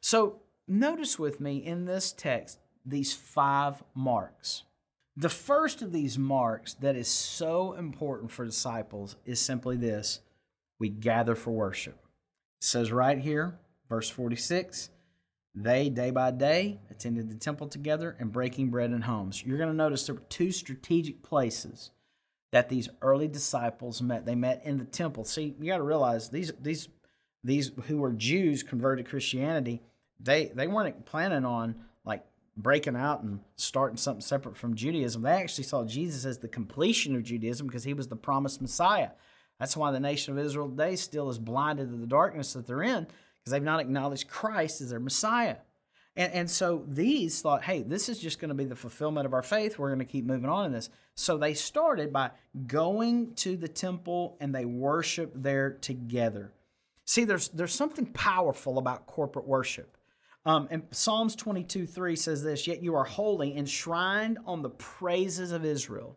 So 0.00 0.40
notice 0.66 1.18
with 1.18 1.40
me 1.40 1.58
in 1.58 1.84
this 1.84 2.12
text 2.12 2.58
these 2.84 3.12
five 3.12 3.82
marks. 3.94 4.64
The 5.16 5.28
first 5.28 5.80
of 5.80 5.92
these 5.92 6.18
marks 6.18 6.74
that 6.74 6.96
is 6.96 7.08
so 7.08 7.74
important 7.74 8.30
for 8.30 8.44
disciples 8.44 9.16
is 9.24 9.40
simply 9.40 9.76
this 9.76 10.20
we 10.78 10.88
gather 10.88 11.34
for 11.34 11.52
worship. 11.52 11.94
It 12.60 12.66
says 12.66 12.90
right 12.90 13.18
here, 13.18 13.58
verse 13.88 14.10
46 14.10 14.90
they, 15.54 15.88
day 15.88 16.10
by 16.10 16.32
day, 16.32 16.80
attended 16.90 17.30
the 17.30 17.36
temple 17.36 17.68
together 17.68 18.16
and 18.18 18.32
breaking 18.32 18.70
bread 18.70 18.90
in 18.90 19.02
homes. 19.02 19.44
You're 19.44 19.58
going 19.58 19.70
to 19.70 19.74
notice 19.74 20.06
there 20.06 20.16
were 20.16 20.22
two 20.22 20.50
strategic 20.50 21.22
places 21.22 21.92
that 22.50 22.68
these 22.68 22.88
early 23.02 23.28
disciples 23.28 24.02
met. 24.02 24.26
They 24.26 24.34
met 24.34 24.62
in 24.64 24.78
the 24.78 24.84
temple. 24.84 25.24
See, 25.24 25.54
you 25.60 25.66
got 25.66 25.76
to 25.76 25.84
realize 25.84 26.28
these, 26.28 26.52
these 26.60 26.88
these 27.44 27.70
who 27.86 27.98
were 27.98 28.12
Jews 28.12 28.62
converted 28.62 29.04
to 29.04 29.10
Christianity, 29.10 29.82
they 30.18 30.46
they 30.54 30.66
weren't 30.66 31.04
planning 31.04 31.44
on 31.44 31.76
like 32.04 32.24
breaking 32.56 32.96
out 32.96 33.22
and 33.22 33.40
starting 33.56 33.96
something 33.96 34.22
separate 34.22 34.56
from 34.56 34.74
Judaism. 34.74 35.22
They 35.22 35.30
actually 35.30 35.64
saw 35.64 35.84
Jesus 35.84 36.24
as 36.24 36.38
the 36.38 36.48
completion 36.48 37.14
of 37.14 37.22
Judaism 37.22 37.66
because 37.66 37.84
he 37.84 37.94
was 37.94 38.08
the 38.08 38.16
promised 38.16 38.62
Messiah. 38.62 39.10
That's 39.60 39.76
why 39.76 39.92
the 39.92 40.00
nation 40.00 40.36
of 40.36 40.44
Israel 40.44 40.68
today 40.68 40.96
still 40.96 41.30
is 41.30 41.38
blinded 41.38 41.90
to 41.90 41.96
the 41.96 42.06
darkness 42.06 42.54
that 42.54 42.66
they're 42.66 42.82
in 42.82 43.04
because 43.04 43.52
they've 43.52 43.62
not 43.62 43.80
acknowledged 43.80 44.28
Christ 44.28 44.80
as 44.80 44.90
their 44.90 45.00
Messiah. 45.00 45.56
And, 46.16 46.32
and 46.32 46.50
so 46.50 46.84
these 46.88 47.40
thought, 47.40 47.64
hey, 47.64 47.82
this 47.82 48.08
is 48.08 48.18
just 48.18 48.38
going 48.38 48.48
to 48.48 48.54
be 48.54 48.64
the 48.64 48.76
fulfillment 48.76 49.26
of 49.26 49.34
our 49.34 49.42
faith. 49.42 49.78
We're 49.78 49.88
going 49.88 49.98
to 49.98 50.04
keep 50.04 50.24
moving 50.24 50.48
on 50.48 50.66
in 50.66 50.72
this. 50.72 50.90
So 51.14 51.36
they 51.36 51.54
started 51.54 52.12
by 52.12 52.30
going 52.66 53.34
to 53.36 53.56
the 53.56 53.68
temple 53.68 54.36
and 54.40 54.54
they 54.54 54.64
worshiped 54.64 55.42
there 55.42 55.70
together. 55.70 56.52
See, 57.04 57.24
there's, 57.24 57.48
there's 57.48 57.74
something 57.74 58.06
powerful 58.06 58.78
about 58.78 59.06
corporate 59.06 59.46
worship. 59.46 59.96
Um, 60.46 60.68
and 60.70 60.82
Psalms 60.90 61.34
22 61.36 61.86
3 61.86 62.16
says 62.16 62.42
this 62.42 62.66
Yet 62.66 62.82
you 62.82 62.94
are 62.94 63.04
holy, 63.04 63.56
enshrined 63.56 64.38
on 64.46 64.62
the 64.62 64.70
praises 64.70 65.52
of 65.52 65.64
Israel. 65.64 66.16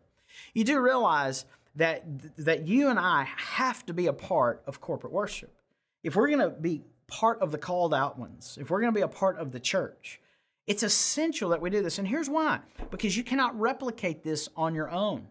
You 0.54 0.64
do 0.64 0.80
realize 0.80 1.44
that, 1.76 2.04
that 2.36 2.66
you 2.66 2.88
and 2.88 2.98
I 2.98 3.26
have 3.36 3.84
to 3.86 3.94
be 3.94 4.06
a 4.06 4.12
part 4.12 4.62
of 4.66 4.80
corporate 4.80 5.12
worship. 5.12 5.54
If 6.02 6.16
we're 6.16 6.28
going 6.28 6.40
to 6.40 6.50
be 6.50 6.82
part 7.06 7.40
of 7.40 7.52
the 7.52 7.58
called 7.58 7.94
out 7.94 8.18
ones, 8.18 8.58
if 8.60 8.70
we're 8.70 8.80
going 8.80 8.92
to 8.92 8.98
be 8.98 9.02
a 9.02 9.08
part 9.08 9.38
of 9.38 9.52
the 9.52 9.60
church, 9.60 10.20
it's 10.66 10.82
essential 10.82 11.48
that 11.50 11.62
we 11.62 11.70
do 11.70 11.82
this. 11.82 11.98
And 11.98 12.06
here's 12.06 12.28
why 12.28 12.60
because 12.90 13.16
you 13.16 13.24
cannot 13.24 13.58
replicate 13.58 14.22
this 14.22 14.48
on 14.56 14.74
your 14.74 14.90
own. 14.90 15.26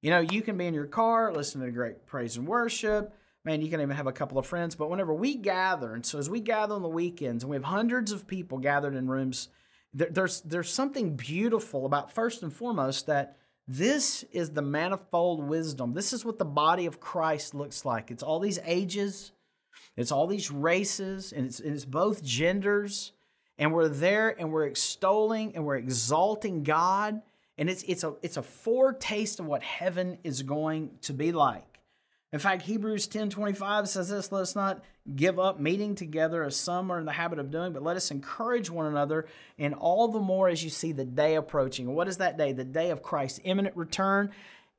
You 0.00 0.10
know, 0.10 0.20
you 0.20 0.42
can 0.42 0.56
be 0.56 0.66
in 0.66 0.74
your 0.74 0.86
car 0.86 1.32
listening 1.32 1.66
to 1.66 1.72
great 1.72 2.06
praise 2.06 2.36
and 2.36 2.46
worship. 2.46 3.12
Man, 3.48 3.62
you 3.62 3.70
can 3.70 3.80
even 3.80 3.96
have 3.96 4.06
a 4.06 4.12
couple 4.12 4.36
of 4.36 4.44
friends. 4.44 4.74
But 4.74 4.90
whenever 4.90 5.14
we 5.14 5.34
gather, 5.34 5.94
and 5.94 6.04
so 6.04 6.18
as 6.18 6.28
we 6.28 6.38
gather 6.38 6.74
on 6.74 6.82
the 6.82 6.88
weekends, 6.88 7.42
and 7.42 7.48
we 7.48 7.56
have 7.56 7.64
hundreds 7.64 8.12
of 8.12 8.26
people 8.26 8.58
gathered 8.58 8.94
in 8.94 9.08
rooms, 9.08 9.48
there, 9.94 10.10
there's 10.10 10.42
there's 10.42 10.70
something 10.70 11.16
beautiful 11.16 11.86
about 11.86 12.12
first 12.12 12.42
and 12.42 12.52
foremost 12.52 13.06
that 13.06 13.38
this 13.66 14.22
is 14.32 14.50
the 14.50 14.60
manifold 14.60 15.42
wisdom. 15.42 15.94
This 15.94 16.12
is 16.12 16.26
what 16.26 16.38
the 16.38 16.44
body 16.44 16.84
of 16.84 17.00
Christ 17.00 17.54
looks 17.54 17.86
like. 17.86 18.10
It's 18.10 18.22
all 18.22 18.38
these 18.38 18.58
ages, 18.66 19.32
it's 19.96 20.12
all 20.12 20.26
these 20.26 20.50
races, 20.50 21.32
and 21.32 21.46
it's, 21.46 21.58
and 21.58 21.74
it's 21.74 21.86
both 21.86 22.22
genders. 22.22 23.12
And 23.56 23.72
we're 23.72 23.88
there 23.88 24.38
and 24.38 24.52
we're 24.52 24.66
extolling 24.66 25.56
and 25.56 25.64
we're 25.64 25.76
exalting 25.76 26.64
God. 26.64 27.22
And 27.56 27.70
it's, 27.70 27.82
it's, 27.84 28.04
a, 28.04 28.14
it's 28.20 28.36
a 28.36 28.42
foretaste 28.42 29.40
of 29.40 29.46
what 29.46 29.62
heaven 29.62 30.18
is 30.22 30.42
going 30.42 30.90
to 31.00 31.14
be 31.14 31.32
like. 31.32 31.67
In 32.32 32.38
fact, 32.38 32.62
Hebrews 32.62 33.06
10 33.06 33.30
25 33.30 33.88
says 33.88 34.10
this 34.10 34.30
let 34.30 34.42
us 34.42 34.54
not 34.54 34.84
give 35.16 35.38
up 35.38 35.58
meeting 35.58 35.94
together 35.94 36.44
as 36.44 36.56
some 36.56 36.90
are 36.90 36.98
in 36.98 37.06
the 37.06 37.12
habit 37.12 37.38
of 37.38 37.50
doing, 37.50 37.72
but 37.72 37.82
let 37.82 37.96
us 37.96 38.10
encourage 38.10 38.68
one 38.68 38.86
another, 38.86 39.26
and 39.58 39.74
all 39.74 40.08
the 40.08 40.20
more 40.20 40.48
as 40.48 40.62
you 40.62 40.68
see 40.68 40.92
the 40.92 41.06
day 41.06 41.36
approaching. 41.36 41.94
what 41.94 42.08
is 42.08 42.18
that 42.18 42.36
day? 42.36 42.52
The 42.52 42.64
day 42.64 42.90
of 42.90 43.02
Christ's 43.02 43.40
imminent 43.44 43.76
return. 43.76 44.30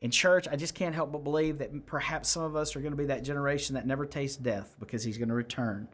In 0.02 0.12
church, 0.12 0.48
I 0.50 0.56
just 0.56 0.76
can't 0.76 0.96
help 0.96 1.12
but 1.12 1.26
believe 1.26 1.58
that 1.58 1.86
perhaps 1.86 2.30
some 2.30 2.44
of 2.44 2.56
us 2.56 2.76
are 2.76 2.80
going 2.80 2.94
to 2.94 2.98
be 2.98 3.08
that 3.08 3.24
generation 3.24 3.76
that 3.76 3.86
never 3.86 4.06
tastes 4.06 4.38
death 4.38 4.78
because 4.80 5.04
he's 5.04 5.18
going 5.18 5.28
to 5.28 5.36
return. 5.36 5.90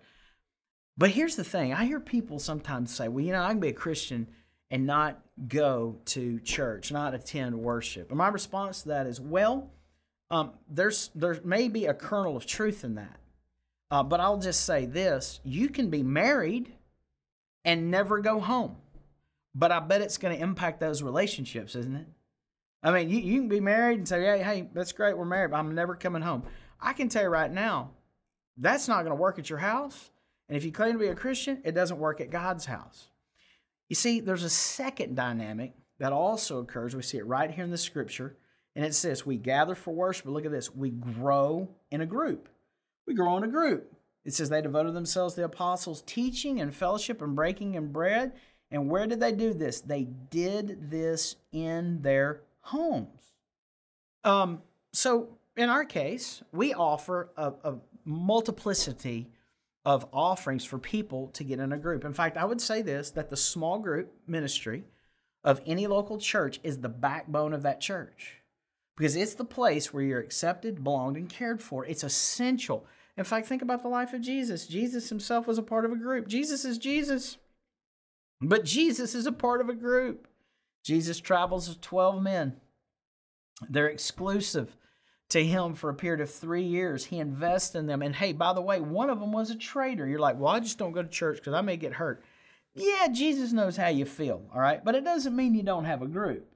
But 0.97 1.09
here's 1.09 1.35
the 1.35 1.43
thing 1.43 1.73
I 1.73 1.85
hear 1.85 1.99
people 1.99 2.37
sometimes 2.37 2.93
say, 2.93 3.07
well, 3.07 3.25
you 3.25 3.31
know, 3.31 3.41
I 3.41 3.49
can 3.49 3.59
be 3.59 3.69
a 3.69 3.73
Christian 3.73 4.27
and 4.69 4.85
not 4.85 5.21
go 5.47 5.97
to 6.05 6.39
church, 6.41 6.91
not 6.91 7.15
attend 7.15 7.55
worship. 7.55 8.09
And 8.09 8.17
my 8.17 8.27
response 8.27 8.83
to 8.83 8.89
that 8.89 9.07
is, 9.07 9.19
well, 9.19 9.71
um, 10.31 10.51
there's 10.69 11.11
there 11.15 11.39
may 11.43 11.67
be 11.67 11.85
a 11.85 11.93
kernel 11.93 12.35
of 12.35 12.45
truth 12.45 12.83
in 12.83 12.95
that, 12.95 13.19
uh, 13.91 14.03
but 14.03 14.19
I'll 14.19 14.39
just 14.39 14.65
say 14.65 14.85
this: 14.85 15.39
you 15.43 15.69
can 15.69 15.89
be 15.89 16.03
married 16.03 16.73
and 17.63 17.91
never 17.91 18.19
go 18.19 18.39
home, 18.39 18.77
but 19.53 19.71
I 19.71 19.79
bet 19.79 20.01
it's 20.01 20.17
going 20.17 20.35
to 20.35 20.41
impact 20.41 20.79
those 20.79 21.03
relationships, 21.03 21.75
isn't 21.75 21.95
it? 21.95 22.07
I 22.81 22.91
mean, 22.91 23.09
you, 23.09 23.19
you 23.19 23.39
can 23.39 23.49
be 23.49 23.59
married 23.59 23.99
and 23.99 24.07
say, 24.07 24.21
"Hey, 24.21 24.43
hey, 24.43 24.69
that's 24.73 24.91
great, 24.91 25.17
we're 25.17 25.25
married, 25.25 25.51
but 25.51 25.57
I'm 25.57 25.75
never 25.75 25.95
coming 25.95 26.21
home." 26.21 26.43
I 26.81 26.93
can 26.93 27.09
tell 27.09 27.23
you 27.23 27.29
right 27.29 27.51
now, 27.51 27.91
that's 28.57 28.87
not 28.87 29.03
going 29.03 29.15
to 29.15 29.21
work 29.21 29.39
at 29.39 29.49
your 29.49 29.59
house. 29.59 30.09
And 30.47 30.57
if 30.57 30.63
you 30.63 30.71
claim 30.71 30.93
to 30.93 30.99
be 30.99 31.07
a 31.07 31.15
Christian, 31.15 31.61
it 31.63 31.73
doesn't 31.73 31.97
work 31.97 32.21
at 32.21 32.29
God's 32.29 32.65
house. 32.65 33.07
You 33.89 33.95
see, 33.95 34.19
there's 34.19 34.43
a 34.43 34.49
second 34.49 35.15
dynamic 35.15 35.73
that 35.99 36.11
also 36.11 36.59
occurs. 36.59 36.95
We 36.95 37.01
see 37.01 37.17
it 37.17 37.25
right 37.25 37.49
here 37.49 37.63
in 37.63 37.71
the 37.71 37.77
scripture 37.77 38.35
and 38.75 38.85
it 38.85 38.93
says, 38.93 39.25
We 39.25 39.37
gather 39.37 39.75
for 39.75 39.93
worship. 39.93 40.25
But 40.25 40.31
look 40.31 40.45
at 40.45 40.51
this 40.51 40.75
we 40.75 40.89
grow 40.89 41.69
in 41.91 42.01
a 42.01 42.05
group. 42.05 42.49
We 43.07 43.13
grow 43.13 43.37
in 43.37 43.43
a 43.43 43.47
group. 43.47 43.93
It 44.25 44.33
says 44.33 44.49
they 44.49 44.61
devoted 44.61 44.93
themselves 44.93 45.35
to 45.35 45.41
the 45.41 45.45
apostles' 45.45 46.01
teaching 46.05 46.59
and 46.59 46.73
fellowship 46.73 47.21
and 47.21 47.35
breaking 47.35 47.75
and 47.75 47.93
bread. 47.93 48.33
And 48.71 48.89
where 48.89 49.05
did 49.05 49.19
they 49.19 49.31
do 49.31 49.53
this? 49.53 49.81
They 49.81 50.03
did 50.03 50.89
this 50.89 51.35
in 51.51 52.01
their 52.01 52.41
homes. 52.61 53.33
Um, 54.23 54.63
so 54.91 55.37
in 55.55 55.69
our 55.69 55.85
case, 55.85 56.41
we 56.51 56.73
offer 56.73 57.29
a, 57.37 57.53
a 57.63 57.75
multiplicity 58.03 59.29
of 59.85 60.07
offerings 60.11 60.65
for 60.65 60.79
people 60.79 61.27
to 61.27 61.43
get 61.43 61.59
in 61.59 61.71
a 61.71 61.77
group. 61.77 62.03
In 62.03 62.13
fact, 62.13 62.37
I 62.37 62.45
would 62.45 62.59
say 62.59 62.81
this 62.81 63.11
that 63.11 63.29
the 63.29 63.37
small 63.37 63.77
group 63.77 64.11
ministry 64.25 64.85
of 65.43 65.61
any 65.67 65.85
local 65.85 66.17
church 66.17 66.59
is 66.63 66.79
the 66.79 66.89
backbone 66.89 67.53
of 67.53 67.61
that 67.61 67.79
church 67.79 68.41
because 68.97 69.15
it's 69.15 69.33
the 69.33 69.45
place 69.45 69.93
where 69.93 70.03
you're 70.03 70.19
accepted, 70.19 70.83
belonged, 70.83 71.17
and 71.17 71.29
cared 71.29 71.61
for. 71.61 71.85
It's 71.85 72.03
essential. 72.03 72.85
In 73.17 73.23
fact, 73.23 73.47
think 73.47 73.61
about 73.61 73.81
the 73.81 73.89
life 73.89 74.13
of 74.13 74.21
Jesus. 74.21 74.67
Jesus 74.67 75.09
himself 75.09 75.47
was 75.47 75.57
a 75.57 75.63
part 75.63 75.85
of 75.85 75.91
a 75.91 75.97
group. 75.97 76.27
Jesus 76.27 76.65
is 76.65 76.77
Jesus, 76.77 77.37
but 78.41 78.65
Jesus 78.65 79.15
is 79.15 79.25
a 79.25 79.31
part 79.31 79.61
of 79.61 79.69
a 79.69 79.73
group. 79.73 80.27
Jesus 80.83 81.19
travels 81.19 81.67
with 81.67 81.81
12 81.81 82.21
men, 82.21 82.57
they're 83.69 83.87
exclusive 83.87 84.75
to 85.29 85.43
him 85.43 85.73
for 85.73 85.89
a 85.89 85.95
period 85.95 86.21
of 86.21 86.29
three 86.29 86.63
years. 86.63 87.05
He 87.05 87.19
invests 87.19 87.73
in 87.75 87.87
them. 87.87 88.01
And 88.01 88.15
hey, 88.15 88.33
by 88.33 88.53
the 88.53 88.61
way, 88.61 88.79
one 88.79 89.09
of 89.09 89.19
them 89.19 89.31
was 89.31 89.49
a 89.49 89.55
traitor. 89.55 90.07
You're 90.07 90.19
like, 90.19 90.37
well, 90.37 90.53
I 90.53 90.59
just 90.59 90.77
don't 90.77 90.91
go 90.91 91.01
to 91.01 91.09
church 91.09 91.37
because 91.37 91.53
I 91.53 91.61
may 91.61 91.77
get 91.77 91.93
hurt. 91.93 92.23
Yeah, 92.75 93.07
Jesus 93.11 93.53
knows 93.53 93.77
how 93.77 93.87
you 93.87 94.05
feel, 94.05 94.43
all 94.53 94.59
right? 94.59 94.83
But 94.83 94.95
it 94.95 95.03
doesn't 95.03 95.35
mean 95.35 95.55
you 95.55 95.63
don't 95.63 95.85
have 95.85 96.01
a 96.01 96.07
group. 96.07 96.47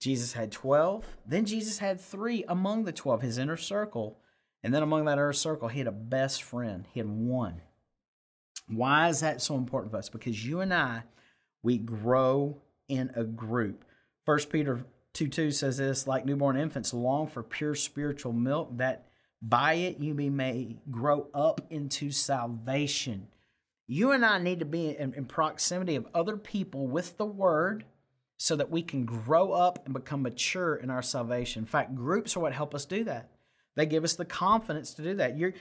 Jesus 0.00 0.32
had 0.32 0.52
12. 0.52 1.04
Then 1.26 1.44
Jesus 1.44 1.78
had 1.78 2.00
three 2.00 2.44
among 2.48 2.84
the 2.84 2.92
12, 2.92 3.22
his 3.22 3.38
inner 3.38 3.56
circle. 3.56 4.18
And 4.62 4.72
then 4.74 4.82
among 4.82 5.04
that 5.04 5.14
inner 5.14 5.32
circle, 5.32 5.68
he 5.68 5.78
had 5.78 5.88
a 5.88 5.92
best 5.92 6.42
friend. 6.42 6.86
He 6.92 7.00
had 7.00 7.08
one. 7.08 7.62
Why 8.68 9.08
is 9.08 9.20
that 9.20 9.40
so 9.40 9.56
important 9.56 9.92
for 9.92 9.98
us? 9.98 10.08
Because 10.08 10.44
you 10.44 10.60
and 10.60 10.72
I, 10.72 11.02
we 11.62 11.78
grow 11.78 12.60
in 12.88 13.10
a 13.14 13.24
group. 13.24 13.84
First 14.24 14.50
Peter 14.50 14.84
2 15.14 15.28
2 15.28 15.50
says 15.50 15.78
this 15.78 16.06
like 16.06 16.26
newborn 16.26 16.56
infants, 16.56 16.92
long 16.92 17.26
for 17.26 17.42
pure 17.42 17.74
spiritual 17.74 18.32
milk, 18.32 18.76
that 18.76 19.06
by 19.40 19.74
it 19.74 20.00
you 20.00 20.14
may 20.14 20.76
grow 20.90 21.28
up 21.32 21.60
into 21.70 22.10
salvation. 22.10 23.28
You 23.86 24.12
and 24.12 24.24
I 24.24 24.38
need 24.38 24.58
to 24.58 24.66
be 24.66 24.96
in, 24.96 25.14
in 25.14 25.24
proximity 25.24 25.96
of 25.96 26.06
other 26.14 26.36
people 26.36 26.86
with 26.86 27.16
the 27.16 27.24
word 27.24 27.84
so 28.38 28.56
that 28.56 28.70
we 28.70 28.82
can 28.82 29.04
grow 29.04 29.52
up 29.52 29.84
and 29.84 29.92
become 29.92 30.22
mature 30.22 30.76
in 30.76 30.88
our 30.88 31.02
salvation. 31.02 31.64
In 31.64 31.66
fact, 31.66 31.94
groups 31.94 32.36
are 32.36 32.40
what 32.40 32.52
help 32.52 32.74
us 32.74 32.86
do 32.86 33.04
that. 33.04 33.28
They 33.74 33.84
give 33.84 34.04
us 34.04 34.14
the 34.14 34.24
confidence 34.24 34.94
to 34.94 35.02
do 35.02 35.14
that. 35.16 35.36
You're 35.36 35.54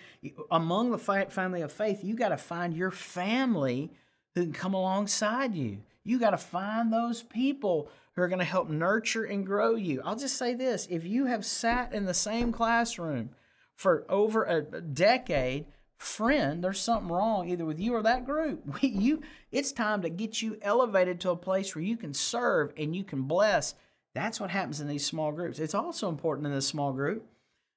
among 0.49 0.91
the 0.91 0.97
family 0.97 1.61
of 1.61 1.71
faith. 1.71 2.03
You 2.03 2.15
got 2.15 2.29
to 2.29 2.37
find 2.37 2.75
your 2.75 2.91
family 2.91 3.91
who 4.35 4.43
can 4.43 4.53
come 4.53 4.73
alongside 4.73 5.55
you. 5.55 5.79
You 6.03 6.19
got 6.19 6.29
to 6.31 6.37
find 6.37 6.93
those 6.93 7.21
people 7.21 7.89
who 8.15 8.21
are 8.21 8.27
going 8.27 8.39
to 8.39 8.45
help 8.45 8.69
nurture 8.69 9.25
and 9.25 9.45
grow 9.45 9.75
you. 9.75 10.01
I'll 10.03 10.15
just 10.15 10.37
say 10.37 10.53
this: 10.53 10.87
if 10.89 11.03
you 11.03 11.25
have 11.25 11.45
sat 11.45 11.93
in 11.93 12.05
the 12.05 12.13
same 12.13 12.51
classroom 12.51 13.31
for 13.75 14.05
over 14.09 14.43
a 14.43 14.61
decade, 14.81 15.65
friend, 15.97 16.63
there's 16.63 16.79
something 16.79 17.11
wrong 17.11 17.49
either 17.49 17.65
with 17.65 17.79
you 17.79 17.93
or 17.93 18.03
that 18.03 18.25
group. 18.25 18.63
We, 18.81 18.89
you, 18.89 19.21
it's 19.51 19.71
time 19.71 20.01
to 20.03 20.09
get 20.09 20.41
you 20.41 20.57
elevated 20.61 21.19
to 21.21 21.31
a 21.31 21.35
place 21.35 21.75
where 21.75 21.83
you 21.83 21.97
can 21.97 22.13
serve 22.13 22.71
and 22.77 22.95
you 22.95 23.03
can 23.03 23.23
bless. 23.23 23.73
That's 24.13 24.39
what 24.39 24.51
happens 24.51 24.79
in 24.79 24.87
these 24.87 25.05
small 25.05 25.31
groups. 25.31 25.59
It's 25.59 25.75
also 25.75 26.09
important 26.09 26.47
in 26.47 26.53
this 26.53 26.67
small 26.67 26.93
group 26.93 27.27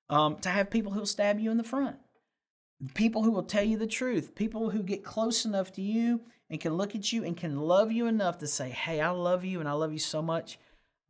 um, 0.08 0.36
to 0.38 0.48
have 0.48 0.70
people 0.70 0.92
who'll 0.92 1.06
stab 1.06 1.38
you 1.38 1.50
in 1.50 1.56
the 1.56 1.64
front, 1.64 1.96
people 2.94 3.22
who 3.22 3.30
will 3.30 3.42
tell 3.42 3.64
you 3.64 3.78
the 3.78 3.86
truth, 3.86 4.34
people 4.34 4.70
who 4.70 4.82
get 4.82 5.04
close 5.04 5.44
enough 5.44 5.72
to 5.72 5.82
you 5.82 6.20
and 6.50 6.60
can 6.60 6.74
look 6.74 6.94
at 6.94 7.12
you 7.12 7.24
and 7.24 7.36
can 7.36 7.60
love 7.60 7.92
you 7.92 8.06
enough 8.06 8.38
to 8.38 8.46
say, 8.46 8.70
"Hey, 8.70 9.00
I 9.00 9.10
love 9.10 9.44
you 9.44 9.60
and 9.60 9.68
I 9.68 9.72
love 9.72 9.92
you 9.92 9.98
so 9.98 10.20
much." 10.20 10.58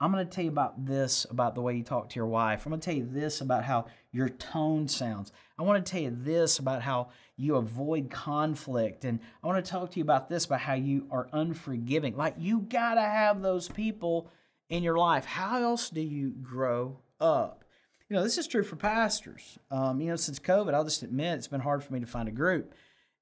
I'm 0.01 0.13
going 0.13 0.27
to 0.27 0.31
tell 0.35 0.45
you 0.45 0.51
about 0.51 0.87
this 0.87 1.27
about 1.31 1.55
the 1.55 1.61
way 1.61 1.77
you 1.77 1.83
talk 1.83 2.09
to 2.09 2.17
your 2.17 2.27
wife. 2.27 2.65
I'm 2.65 2.71
going 2.71 2.81
to 2.81 2.85
tell 2.85 2.97
you 2.97 3.07
this 3.07 3.43
about 3.43 3.65
how 3.65 3.87
your 4.13 4.31
tone 4.31 4.89
sounds. 4.89 5.31
I 5.59 5.63
want 5.63 5.85
to 5.85 5.93
tell 5.93 6.01
you 6.01 6.17
this 6.19 6.59
about 6.59 6.81
how 6.81 7.11
you 7.37 7.57
avoid 7.57 8.11
conflict. 8.11 9.05
And 9.05 9.21
I 9.43 9.47
want 9.47 9.63
to 9.63 9.71
talk 9.71 9.91
to 9.91 9.99
you 9.99 10.03
about 10.03 10.31
this 10.31 10.47
about 10.47 10.61
how 10.61 10.73
you 10.75 11.07
are 11.11 11.29
unforgiving. 11.33 12.17
Like, 12.17 12.37
you 12.39 12.61
got 12.61 12.95
to 12.95 13.03
have 13.03 13.43
those 13.43 13.69
people 13.69 14.31
in 14.71 14.83
your 14.83 14.97
life. 14.97 15.27
How 15.27 15.63
else 15.63 15.91
do 15.91 16.01
you 16.01 16.31
grow 16.31 16.99
up? 17.21 17.65
You 18.09 18.17
know, 18.17 18.23
this 18.23 18.39
is 18.39 18.47
true 18.47 18.65
for 18.65 18.77
pastors. 18.77 19.59
Um, 19.71 20.01
you 20.01 20.09
know, 20.09 20.17
since 20.17 20.39
COVID, 20.39 20.73
I'll 20.73 20.85
just 20.85 21.03
admit 21.03 21.39
it's 21.39 21.47
been 21.47 21.61
hard 21.61 21.85
for 21.85 21.93
me 21.93 22.01
to 22.01 22.07
find 22.07 22.27
a 22.29 22.33
group. 22.33 22.75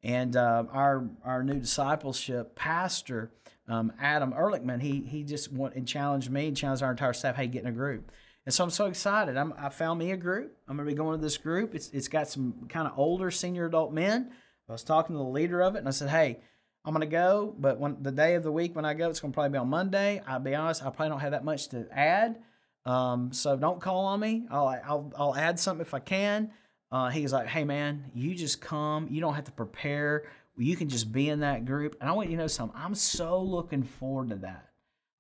And 0.03 0.37
uh, 0.37 0.64
our 0.73 1.11
our 1.25 1.43
new 1.43 1.59
discipleship 1.59 2.55
pastor, 2.55 3.33
um, 3.69 3.93
Adam 4.01 4.33
Ehrlichman, 4.33 4.81
he 4.81 5.01
he 5.01 5.23
just 5.23 5.53
went 5.53 5.75
and 5.75 5.87
challenged 5.87 6.31
me 6.31 6.49
and 6.49 6.57
challenged 6.57 6.83
our 6.83 6.91
entire 6.91 7.13
staff, 7.13 7.37
hey, 7.37 7.47
get 7.47 7.63
in 7.63 7.69
a 7.69 7.73
group. 7.73 8.11
And 8.47 8.55
so 8.55 8.65
I'm 8.65 8.71
so 8.71 8.87
excited. 8.87 9.37
I'm, 9.37 9.53
i 9.59 9.69
found 9.69 9.99
me 9.99 10.11
a 10.13 10.17
group. 10.17 10.57
I'm 10.67 10.77
going 10.77 10.89
to 10.89 10.93
be 10.93 10.97
going 10.97 11.19
to 11.19 11.23
this 11.23 11.37
group. 11.37 11.75
It's 11.75 11.91
it's 11.91 12.09
got 12.09 12.29
some 12.29 12.67
kind 12.69 12.87
of 12.89 12.99
older 12.99 13.31
senior 13.31 13.67
adult 13.67 13.93
men. 13.93 14.31
I 14.69 14.73
was 14.73 14.83
talking 14.83 15.15
to 15.15 15.19
the 15.19 15.29
leader 15.29 15.61
of 15.63 15.75
it, 15.77 15.79
and 15.79 15.89
I 15.89 15.93
said, 15.93 16.11
hey. 16.11 16.41
I'm 16.85 16.95
gonna 16.95 17.07
go, 17.07 17.55
but 17.59 17.79
when 17.79 18.03
the 18.03 18.13
day 18.13 18.35
of 18.35 18.43
the 18.43 18.53
week 18.53 18.75
when 18.75 18.87
I 18.87 18.95
go, 18.95 19.11
it's 19.11 19.21
gonna 19.21 19.35
probably 19.35 19.51
be 19.51 19.59
on 19.59 19.69
Monday. 19.69 20.23
I'll 20.27 20.39
be 20.39 20.55
honest, 20.55 20.81
I 20.81 20.89
probably 20.89 21.11
don't 21.11 21.21
have 21.21 21.33
that 21.33 21.45
much 21.45 21.69
to 21.71 21.87
add, 21.93 22.39
um, 22.87 23.31
so 23.31 23.57
don't 23.57 23.79
call 23.79 24.07
on 24.07 24.21
me. 24.21 24.47
I'll, 24.51 24.69
I'll 24.87 25.13
I'll 25.19 25.37
add 25.37 25.61
something 25.61 25.83
if 25.85 25.93
I 25.93 25.99
can. 25.99 26.51
Uh, 26.91 27.11
he 27.11 27.21
was 27.21 27.33
like, 27.33 27.47
"Hey 27.47 27.65
man, 27.65 28.11
you 28.15 28.35
just 28.35 28.63
come. 28.63 29.09
You 29.11 29.21
don't 29.21 29.35
have 29.35 29.45
to 29.45 29.53
prepare. 29.53 30.31
You 30.59 30.77
can 30.77 30.88
just 30.88 31.12
be 31.12 31.29
in 31.29 31.40
that 31.40 31.64
group. 31.64 31.97
And 32.01 32.09
I 32.09 32.12
want 32.12 32.31
you 32.31 32.37
to 32.37 32.42
know 32.42 32.49
something. 32.49 32.79
I'm 32.81 32.94
so 32.94 33.40
looking 33.40 33.83
forward 33.83 34.31
to 34.31 34.37
that. 34.37 34.68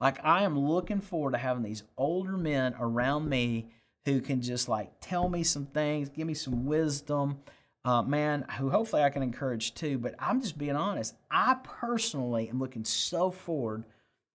Like 0.00 0.24
I 0.24 0.44
am 0.44 0.58
looking 0.58 1.00
forward 1.00 1.32
to 1.32 1.38
having 1.38 1.62
these 1.62 1.82
older 1.96 2.36
men 2.36 2.74
around 2.78 3.28
me 3.28 3.70
who 4.04 4.20
can 4.20 4.40
just 4.40 4.68
like 4.68 4.90
tell 5.00 5.28
me 5.28 5.42
some 5.42 5.66
things, 5.66 6.08
give 6.08 6.26
me 6.26 6.34
some 6.34 6.66
wisdom. 6.66 7.40
Uh, 7.84 8.02
man, 8.02 8.44
who 8.58 8.68
hopefully 8.70 9.02
I 9.02 9.10
can 9.10 9.22
encourage 9.22 9.74
too. 9.74 9.98
But 9.98 10.14
I'm 10.18 10.40
just 10.40 10.58
being 10.58 10.76
honest. 10.76 11.14
I 11.30 11.56
personally 11.62 12.48
am 12.48 12.58
looking 12.58 12.84
so 12.84 13.30
forward 13.30 13.84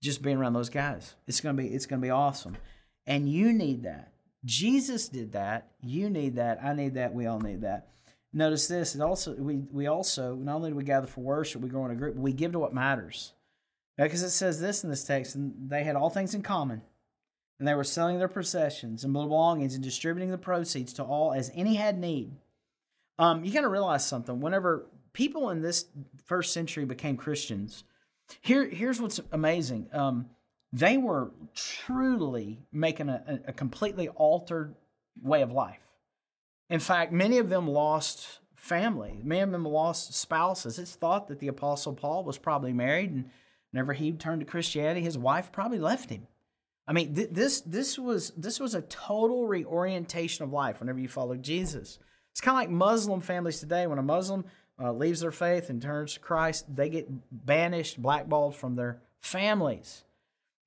just 0.01 0.21
being 0.21 0.37
around 0.37 0.53
those 0.53 0.69
guys. 0.69 1.15
It's 1.27 1.39
gonna 1.39 1.57
be 1.57 1.67
it's 1.67 1.85
gonna 1.85 2.01
be 2.01 2.09
awesome. 2.09 2.57
And 3.05 3.29
you 3.29 3.53
need 3.53 3.83
that. 3.83 4.11
Jesus 4.45 5.07
did 5.07 5.33
that. 5.33 5.71
You 5.81 6.09
need 6.09 6.35
that. 6.35 6.59
I 6.63 6.73
need 6.73 6.95
that. 6.95 7.13
We 7.13 7.25
all 7.25 7.39
need 7.39 7.61
that. 7.61 7.87
Notice 8.33 8.67
this. 8.67 8.95
It 8.95 9.01
also 9.01 9.33
we 9.35 9.57
we 9.71 9.87
also 9.87 10.35
not 10.35 10.55
only 10.55 10.71
do 10.71 10.75
we 10.75 10.83
gather 10.83 11.07
for 11.07 11.21
worship, 11.21 11.61
we 11.61 11.69
grow 11.69 11.85
in 11.85 11.91
a 11.91 11.95
group, 11.95 12.15
we 12.15 12.33
give 12.33 12.51
to 12.53 12.59
what 12.59 12.73
matters. 12.73 13.33
Because 13.95 14.23
it 14.23 14.31
says 14.31 14.59
this 14.59 14.83
in 14.83 14.89
this 14.89 15.03
text, 15.03 15.35
and 15.35 15.69
they 15.69 15.83
had 15.83 15.95
all 15.95 16.09
things 16.09 16.33
in 16.33 16.41
common, 16.41 16.81
and 17.59 17.67
they 17.67 17.75
were 17.75 17.83
selling 17.83 18.17
their 18.17 18.27
possessions 18.27 19.03
and 19.03 19.13
belongings 19.13 19.75
and 19.75 19.83
distributing 19.83 20.31
the 20.31 20.37
proceeds 20.37 20.93
to 20.93 21.03
all 21.03 21.31
as 21.31 21.51
any 21.53 21.75
had 21.75 21.99
need. 21.99 22.31
Um, 23.19 23.45
you 23.45 23.53
got 23.53 23.61
to 23.61 23.69
realize 23.69 24.03
something. 24.03 24.39
Whenever 24.39 24.87
people 25.13 25.51
in 25.51 25.61
this 25.61 25.85
first 26.25 26.53
century 26.53 26.85
became 26.85 27.17
Christians, 27.17 27.83
here 28.41 28.67
here's 28.67 28.99
what's 28.99 29.19
amazing. 29.31 29.89
Um, 29.93 30.27
they 30.71 30.97
were 30.97 31.29
truly 31.53 32.63
making 32.71 33.09
a, 33.09 33.41
a 33.45 33.53
completely 33.53 34.07
altered 34.09 34.73
way 35.21 35.43
of 35.43 35.51
life. 35.51 35.82
In 36.73 36.79
fact, 36.79 37.12
many 37.12 37.38
of 37.38 37.49
them 37.49 37.67
lost 37.67 38.39
family. 38.55 39.19
Many 39.23 39.41
of 39.41 39.51
them 39.51 39.63
lost 39.63 40.15
spouses. 40.15 40.79
It's 40.79 40.95
thought 40.95 41.27
that 41.27 41.38
the 41.38 41.49
Apostle 41.49 41.93
Paul 41.93 42.23
was 42.23 42.39
probably 42.39 42.73
married, 42.73 43.12
and 43.12 43.29
whenever 43.69 43.93
he 43.93 44.12
turned 44.12 44.39
to 44.39 44.47
Christianity, 44.47 45.01
his 45.01 45.15
wife 45.15 45.51
probably 45.51 45.77
left 45.77 46.09
him. 46.09 46.25
I 46.88 46.93
mean, 46.93 47.13
th- 47.13 47.29
this 47.31 47.62
this 47.62 47.99
was 47.99 48.31
this 48.36 48.59
was 48.59 48.73
a 48.73 48.81
total 48.81 49.45
reorientation 49.45 50.45
of 50.45 50.51
life. 50.51 50.79
Whenever 50.79 50.97
you 50.97 51.07
follow 51.07 51.36
Jesus, 51.36 51.99
it's 52.31 52.41
kind 52.41 52.57
of 52.57 52.62
like 52.62 52.71
Muslim 52.71 53.21
families 53.21 53.59
today. 53.59 53.86
When 53.86 53.99
a 53.99 54.01
Muslim 54.01 54.43
uh, 54.81 54.93
leaves 54.93 55.19
their 55.19 55.31
faith 55.31 55.69
and 55.69 55.79
turns 55.79 56.15
to 56.15 56.21
Christ, 56.21 56.75
they 56.75 56.89
get 56.89 57.07
banished, 57.45 58.01
blackballed 58.01 58.55
from 58.55 58.77
their 58.77 58.99
families. 59.21 60.05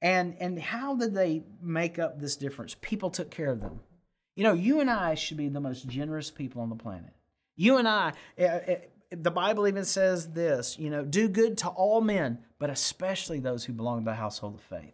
And 0.00 0.36
and 0.38 0.60
how 0.60 0.94
did 0.94 1.16
they 1.16 1.42
make 1.60 1.98
up 1.98 2.20
this 2.20 2.36
difference? 2.36 2.76
People 2.80 3.10
took 3.10 3.32
care 3.32 3.50
of 3.50 3.60
them. 3.60 3.80
You 4.36 4.44
know, 4.44 4.52
you 4.52 4.80
and 4.80 4.90
I 4.90 5.14
should 5.14 5.38
be 5.38 5.48
the 5.48 5.60
most 5.60 5.88
generous 5.88 6.30
people 6.30 6.62
on 6.62 6.68
the 6.68 6.76
planet. 6.76 7.12
You 7.56 7.78
and 7.78 7.88
I, 7.88 8.12
eh, 8.36 8.60
eh, 8.66 8.76
the 9.10 9.30
Bible 9.30 9.66
even 9.66 9.84
says 9.84 10.30
this, 10.32 10.78
you 10.78 10.90
know, 10.90 11.04
do 11.04 11.26
good 11.26 11.58
to 11.58 11.68
all 11.68 12.02
men, 12.02 12.40
but 12.58 12.68
especially 12.68 13.40
those 13.40 13.64
who 13.64 13.72
belong 13.72 14.00
to 14.00 14.04
the 14.04 14.14
household 14.14 14.56
of 14.56 14.60
faith. 14.60 14.92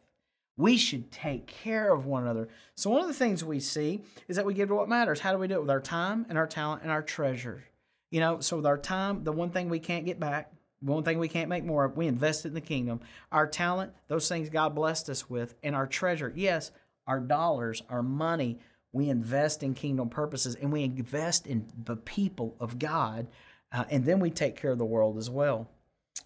We 0.57 0.76
should 0.76 1.11
take 1.11 1.46
care 1.48 1.92
of 1.92 2.07
one 2.07 2.22
another. 2.22 2.48
So, 2.76 2.90
one 2.90 3.00
of 3.00 3.09
the 3.09 3.14
things 3.14 3.42
we 3.42 3.59
see 3.59 4.02
is 4.28 4.37
that 4.37 4.46
we 4.46 4.55
give 4.55 4.68
to 4.68 4.74
what 4.74 4.88
matters. 4.88 5.18
How 5.18 5.33
do 5.33 5.38
we 5.38 5.48
do 5.48 5.55
it? 5.55 5.62
With 5.62 5.70
our 5.70 5.81
time 5.81 6.24
and 6.28 6.38
our 6.38 6.46
talent 6.46 6.83
and 6.83 6.90
our 6.90 7.02
treasure. 7.02 7.64
You 8.11 8.20
know, 8.20 8.40
so 8.40 8.57
with 8.59 8.66
our 8.66 8.78
time, 8.78 9.24
the 9.24 9.33
one 9.33 9.50
thing 9.50 9.70
we 9.70 9.81
can't 9.81 10.05
get 10.05 10.20
back, 10.20 10.52
one 10.81 11.02
thing 11.02 11.18
we 11.18 11.28
can't 11.28 11.48
make 11.48 11.64
more 11.64 11.85
of, 11.85 11.96
we 11.96 12.07
invest 12.07 12.44
it 12.44 12.48
in 12.48 12.55
the 12.55 12.61
kingdom. 12.61 13.00
Our 13.33 13.46
talent, 13.46 13.92
those 14.09 14.28
things 14.28 14.50
God 14.50 14.74
blessed 14.74 15.09
us 15.09 15.31
with, 15.31 15.55
and 15.62 15.74
our 15.74 15.87
treasure, 15.87 16.31
yes, 16.37 16.70
our 17.07 17.20
dollars, 17.20 17.83
our 17.88 18.02
money, 18.02 18.59
we 18.92 19.09
invest 19.09 19.62
in 19.62 19.74
kingdom 19.74 20.09
purposes 20.09 20.55
and 20.55 20.72
we 20.72 20.85
invest 20.85 21.46
in 21.46 21.66
the 21.85 21.96
people 21.96 22.57
of 22.61 22.78
God, 22.78 23.28
uh, 23.72 23.85
and 23.90 24.05
then 24.05 24.20
we 24.20 24.31
take 24.31 24.57
care 24.57 24.72
of 24.72 24.78
the 24.78 24.85
world 24.85 25.16
as 25.16 25.31
well. 25.31 25.70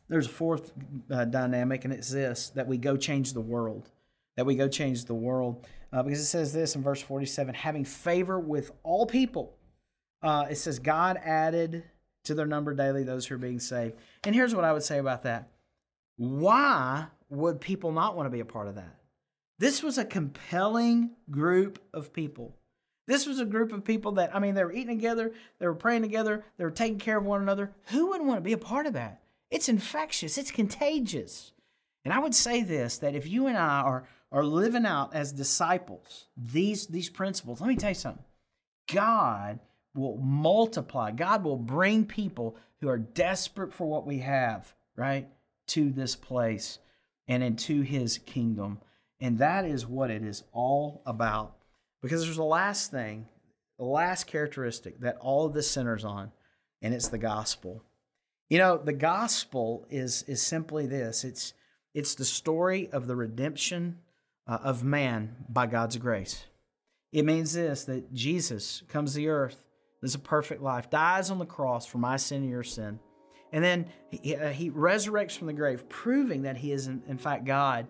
There's 0.08 0.26
a 0.26 0.30
fourth 0.30 0.72
uh, 1.10 1.24
dynamic, 1.24 1.84
and 1.84 1.92
it's 1.92 2.10
this 2.10 2.50
that 2.50 2.66
we 2.66 2.76
go 2.78 2.96
change 2.96 3.32
the 3.32 3.40
world. 3.40 3.90
That 4.36 4.46
we 4.46 4.56
go 4.56 4.68
change 4.68 5.04
the 5.04 5.14
world. 5.14 5.66
Uh, 5.92 6.02
because 6.02 6.20
it 6.20 6.26
says 6.26 6.52
this 6.52 6.76
in 6.76 6.82
verse 6.82 7.00
47 7.00 7.54
having 7.54 7.84
favor 7.84 8.38
with 8.38 8.72
all 8.82 9.06
people. 9.06 9.56
Uh, 10.22 10.46
it 10.50 10.56
says, 10.56 10.78
God 10.78 11.18
added 11.24 11.84
to 12.24 12.34
their 12.34 12.46
number 12.46 12.74
daily 12.74 13.04
those 13.04 13.26
who 13.26 13.36
are 13.36 13.38
being 13.38 13.60
saved. 13.60 13.94
And 14.24 14.34
here's 14.34 14.54
what 14.54 14.64
I 14.64 14.72
would 14.72 14.82
say 14.82 14.98
about 14.98 15.22
that 15.22 15.48
why 16.16 17.06
would 17.28 17.60
people 17.60 17.92
not 17.92 18.16
want 18.16 18.26
to 18.26 18.30
be 18.30 18.40
a 18.40 18.44
part 18.44 18.68
of 18.68 18.74
that? 18.76 18.96
This 19.58 19.82
was 19.82 19.98
a 19.98 20.04
compelling 20.04 21.10
group 21.30 21.78
of 21.94 22.12
people. 22.12 22.56
This 23.06 23.26
was 23.26 23.38
a 23.38 23.44
group 23.44 23.72
of 23.72 23.84
people 23.84 24.12
that, 24.12 24.34
I 24.34 24.40
mean, 24.40 24.54
they 24.54 24.64
were 24.64 24.72
eating 24.72 24.96
together, 24.96 25.32
they 25.58 25.66
were 25.66 25.74
praying 25.74 26.02
together, 26.02 26.44
they 26.56 26.64
were 26.64 26.70
taking 26.70 26.98
care 26.98 27.18
of 27.18 27.24
one 27.24 27.40
another. 27.40 27.72
Who 27.86 28.08
wouldn't 28.08 28.28
want 28.28 28.38
to 28.38 28.44
be 28.44 28.52
a 28.52 28.58
part 28.58 28.86
of 28.86 28.94
that? 28.94 29.22
It's 29.50 29.68
infectious, 29.68 30.38
it's 30.38 30.50
contagious. 30.50 31.52
And 32.04 32.12
I 32.12 32.18
would 32.18 32.34
say 32.34 32.62
this 32.62 32.98
that 32.98 33.14
if 33.14 33.28
you 33.28 33.46
and 33.46 33.56
I 33.56 33.80
are, 33.80 34.08
are 34.32 34.44
living 34.44 34.86
out 34.86 35.14
as 35.14 35.32
disciples 35.32 36.26
these, 36.36 36.86
these 36.88 37.08
principles, 37.08 37.60
let 37.60 37.68
me 37.68 37.76
tell 37.76 37.90
you 37.90 37.94
something 37.94 38.24
God 38.92 39.60
will 39.94 40.18
multiply, 40.18 41.12
God 41.12 41.44
will 41.44 41.56
bring 41.56 42.04
people 42.04 42.56
who 42.80 42.88
are 42.88 42.98
desperate 42.98 43.72
for 43.72 43.86
what 43.86 44.06
we 44.06 44.18
have, 44.18 44.74
right, 44.96 45.28
to 45.68 45.90
this 45.90 46.14
place 46.16 46.78
and 47.28 47.42
into 47.42 47.82
his 47.82 48.18
kingdom. 48.18 48.78
And 49.20 49.38
that 49.38 49.64
is 49.64 49.86
what 49.86 50.10
it 50.10 50.22
is 50.22 50.44
all 50.52 51.02
about. 51.06 51.56
Because 52.02 52.24
there's 52.24 52.36
the 52.36 52.44
last 52.44 52.90
thing, 52.90 53.26
the 53.78 53.84
last 53.84 54.26
characteristic 54.26 55.00
that 55.00 55.16
all 55.20 55.46
of 55.46 55.54
this 55.54 55.70
centers 55.70 56.04
on, 56.04 56.32
and 56.82 56.94
it's 56.94 57.08
the 57.08 57.18
gospel. 57.18 57.82
You 58.48 58.58
know, 58.58 58.76
the 58.76 58.92
gospel 58.92 59.86
is 59.90 60.22
is 60.24 60.40
simply 60.42 60.86
this. 60.86 61.24
It's 61.24 61.54
it's 61.94 62.14
the 62.14 62.24
story 62.24 62.88
of 62.92 63.06
the 63.06 63.16
redemption 63.16 63.98
uh, 64.46 64.58
of 64.62 64.84
man 64.84 65.34
by 65.48 65.66
God's 65.66 65.96
grace. 65.96 66.44
It 67.12 67.24
means 67.24 67.54
this 67.54 67.84
that 67.84 68.12
Jesus 68.12 68.82
comes 68.88 69.14
to 69.14 69.26
earth, 69.26 69.64
lives 70.02 70.14
a 70.14 70.18
perfect 70.18 70.62
life, 70.62 70.90
dies 70.90 71.30
on 71.30 71.38
the 71.38 71.46
cross 71.46 71.86
for 71.86 71.98
my 71.98 72.18
sin 72.18 72.42
and 72.42 72.50
your 72.50 72.62
sin, 72.62 73.00
and 73.52 73.64
then 73.64 73.86
he, 74.10 74.36
uh, 74.36 74.50
he 74.50 74.70
resurrects 74.70 75.36
from 75.36 75.46
the 75.46 75.52
grave, 75.52 75.88
proving 75.88 76.42
that 76.42 76.58
he 76.58 76.72
is 76.72 76.86
in, 76.86 77.02
in 77.08 77.18
fact 77.18 77.46
God 77.46 77.86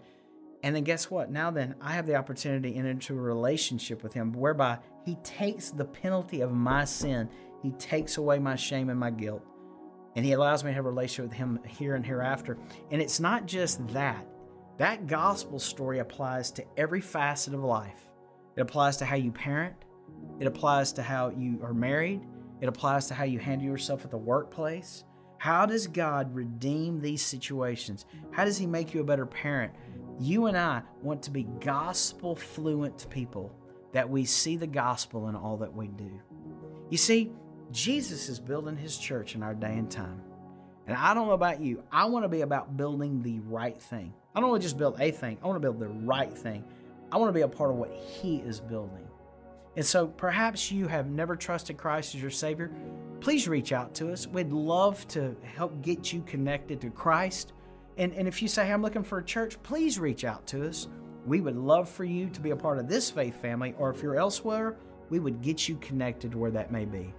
and 0.66 0.74
then 0.74 0.82
guess 0.82 1.08
what? 1.12 1.30
Now 1.30 1.52
then, 1.52 1.76
I 1.80 1.92
have 1.92 2.06
the 2.06 2.16
opportunity 2.16 2.72
to 2.72 2.76
enter 2.76 2.90
into 2.90 3.16
a 3.16 3.20
relationship 3.20 4.02
with 4.02 4.12
him 4.12 4.32
whereby 4.32 4.80
he 5.04 5.14
takes 5.22 5.70
the 5.70 5.84
penalty 5.84 6.40
of 6.40 6.50
my 6.50 6.84
sin. 6.84 7.28
He 7.62 7.70
takes 7.70 8.16
away 8.16 8.40
my 8.40 8.56
shame 8.56 8.90
and 8.90 8.98
my 8.98 9.12
guilt. 9.12 9.44
And 10.16 10.24
he 10.24 10.32
allows 10.32 10.64
me 10.64 10.70
to 10.70 10.74
have 10.74 10.84
a 10.84 10.88
relationship 10.88 11.30
with 11.30 11.38
him 11.38 11.60
here 11.68 11.94
and 11.94 12.04
hereafter. 12.04 12.58
And 12.90 13.00
it's 13.00 13.20
not 13.20 13.46
just 13.46 13.86
that. 13.94 14.26
That 14.78 15.06
gospel 15.06 15.60
story 15.60 16.00
applies 16.00 16.50
to 16.50 16.64
every 16.76 17.00
facet 17.00 17.54
of 17.54 17.62
life. 17.62 18.08
It 18.56 18.60
applies 18.60 18.96
to 18.96 19.04
how 19.04 19.14
you 19.14 19.30
parent. 19.30 19.76
It 20.40 20.48
applies 20.48 20.92
to 20.94 21.02
how 21.04 21.30
you 21.30 21.60
are 21.62 21.74
married. 21.74 22.22
It 22.60 22.66
applies 22.66 23.06
to 23.06 23.14
how 23.14 23.22
you 23.22 23.38
handle 23.38 23.68
yourself 23.68 24.04
at 24.04 24.10
the 24.10 24.18
workplace. 24.18 25.04
How 25.38 25.64
does 25.64 25.86
God 25.86 26.34
redeem 26.34 27.00
these 27.00 27.24
situations? 27.24 28.04
How 28.32 28.44
does 28.44 28.58
He 28.58 28.66
make 28.66 28.94
you 28.94 29.00
a 29.00 29.04
better 29.04 29.26
parent? 29.26 29.72
You 30.18 30.46
and 30.46 30.56
I 30.56 30.82
want 31.02 31.22
to 31.24 31.30
be 31.30 31.44
gospel 31.60 32.34
fluent 32.34 33.08
people, 33.10 33.54
that 33.92 34.08
we 34.08 34.24
see 34.24 34.56
the 34.56 34.66
gospel 34.66 35.28
in 35.28 35.36
all 35.36 35.56
that 35.58 35.74
we 35.74 35.88
do. 35.88 36.10
You 36.90 36.98
see, 36.98 37.32
Jesus 37.72 38.28
is 38.28 38.38
building 38.38 38.76
his 38.76 38.96
church 38.96 39.34
in 39.34 39.42
our 39.42 39.54
day 39.54 39.74
and 39.74 39.90
time. 39.90 40.22
And 40.86 40.96
I 40.96 41.14
don't 41.14 41.26
know 41.26 41.34
about 41.34 41.60
you, 41.60 41.82
I 41.90 42.04
want 42.06 42.24
to 42.24 42.28
be 42.28 42.42
about 42.42 42.76
building 42.76 43.22
the 43.22 43.40
right 43.40 43.80
thing. 43.80 44.14
I 44.34 44.40
don't 44.40 44.50
want 44.50 44.62
to 44.62 44.66
just 44.66 44.78
build 44.78 45.00
a 45.00 45.10
thing, 45.10 45.38
I 45.42 45.46
want 45.46 45.56
to 45.56 45.60
build 45.60 45.80
the 45.80 45.88
right 45.88 46.32
thing. 46.32 46.64
I 47.10 47.18
want 47.18 47.28
to 47.28 47.32
be 47.32 47.42
a 47.42 47.48
part 47.48 47.70
of 47.70 47.76
what 47.76 47.92
he 47.92 48.38
is 48.38 48.58
building. 48.58 49.06
And 49.76 49.84
so 49.84 50.06
perhaps 50.06 50.72
you 50.72 50.88
have 50.88 51.08
never 51.08 51.36
trusted 51.36 51.76
Christ 51.76 52.14
as 52.14 52.22
your 52.22 52.30
Savior. 52.30 52.72
Please 53.20 53.46
reach 53.46 53.72
out 53.72 53.94
to 53.96 54.12
us. 54.12 54.26
We'd 54.26 54.50
love 54.50 55.06
to 55.08 55.36
help 55.42 55.82
get 55.82 56.12
you 56.12 56.22
connected 56.22 56.80
to 56.80 56.90
Christ. 56.90 57.52
And, 57.96 58.12
and 58.14 58.28
if 58.28 58.42
you 58.42 58.48
say, 58.48 58.66
hey, 58.66 58.72
I'm 58.72 58.82
looking 58.82 59.02
for 59.02 59.18
a 59.18 59.24
church, 59.24 59.60
please 59.62 59.98
reach 59.98 60.24
out 60.24 60.46
to 60.48 60.68
us. 60.68 60.88
We 61.24 61.40
would 61.40 61.56
love 61.56 61.88
for 61.88 62.04
you 62.04 62.28
to 62.30 62.40
be 62.40 62.50
a 62.50 62.56
part 62.56 62.78
of 62.78 62.88
this 62.88 63.10
faith 63.10 63.40
family, 63.40 63.74
or 63.78 63.90
if 63.90 64.02
you're 64.02 64.16
elsewhere, 64.16 64.76
we 65.08 65.18
would 65.18 65.40
get 65.42 65.68
you 65.68 65.76
connected 65.76 66.34
where 66.34 66.50
that 66.50 66.70
may 66.70 66.84
be. 66.84 67.12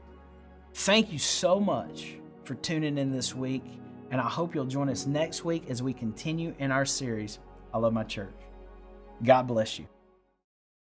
Thank 0.73 1.11
you 1.11 1.19
so 1.19 1.59
much 1.59 2.17
for 2.43 2.55
tuning 2.55 2.97
in 2.97 3.11
this 3.11 3.35
week, 3.35 3.63
and 4.11 4.21
I 4.21 4.29
hope 4.29 4.55
you'll 4.55 4.65
join 4.65 4.89
us 4.89 5.05
next 5.05 5.43
week 5.43 5.69
as 5.69 5.81
we 5.81 5.93
continue 5.93 6.53
in 6.59 6.71
our 6.71 6.85
series, 6.85 7.39
I 7.73 7.79
Love 7.79 7.93
My 7.93 8.03
Church. 8.03 8.35
God 9.23 9.47
bless 9.47 9.79
you. 9.79 9.87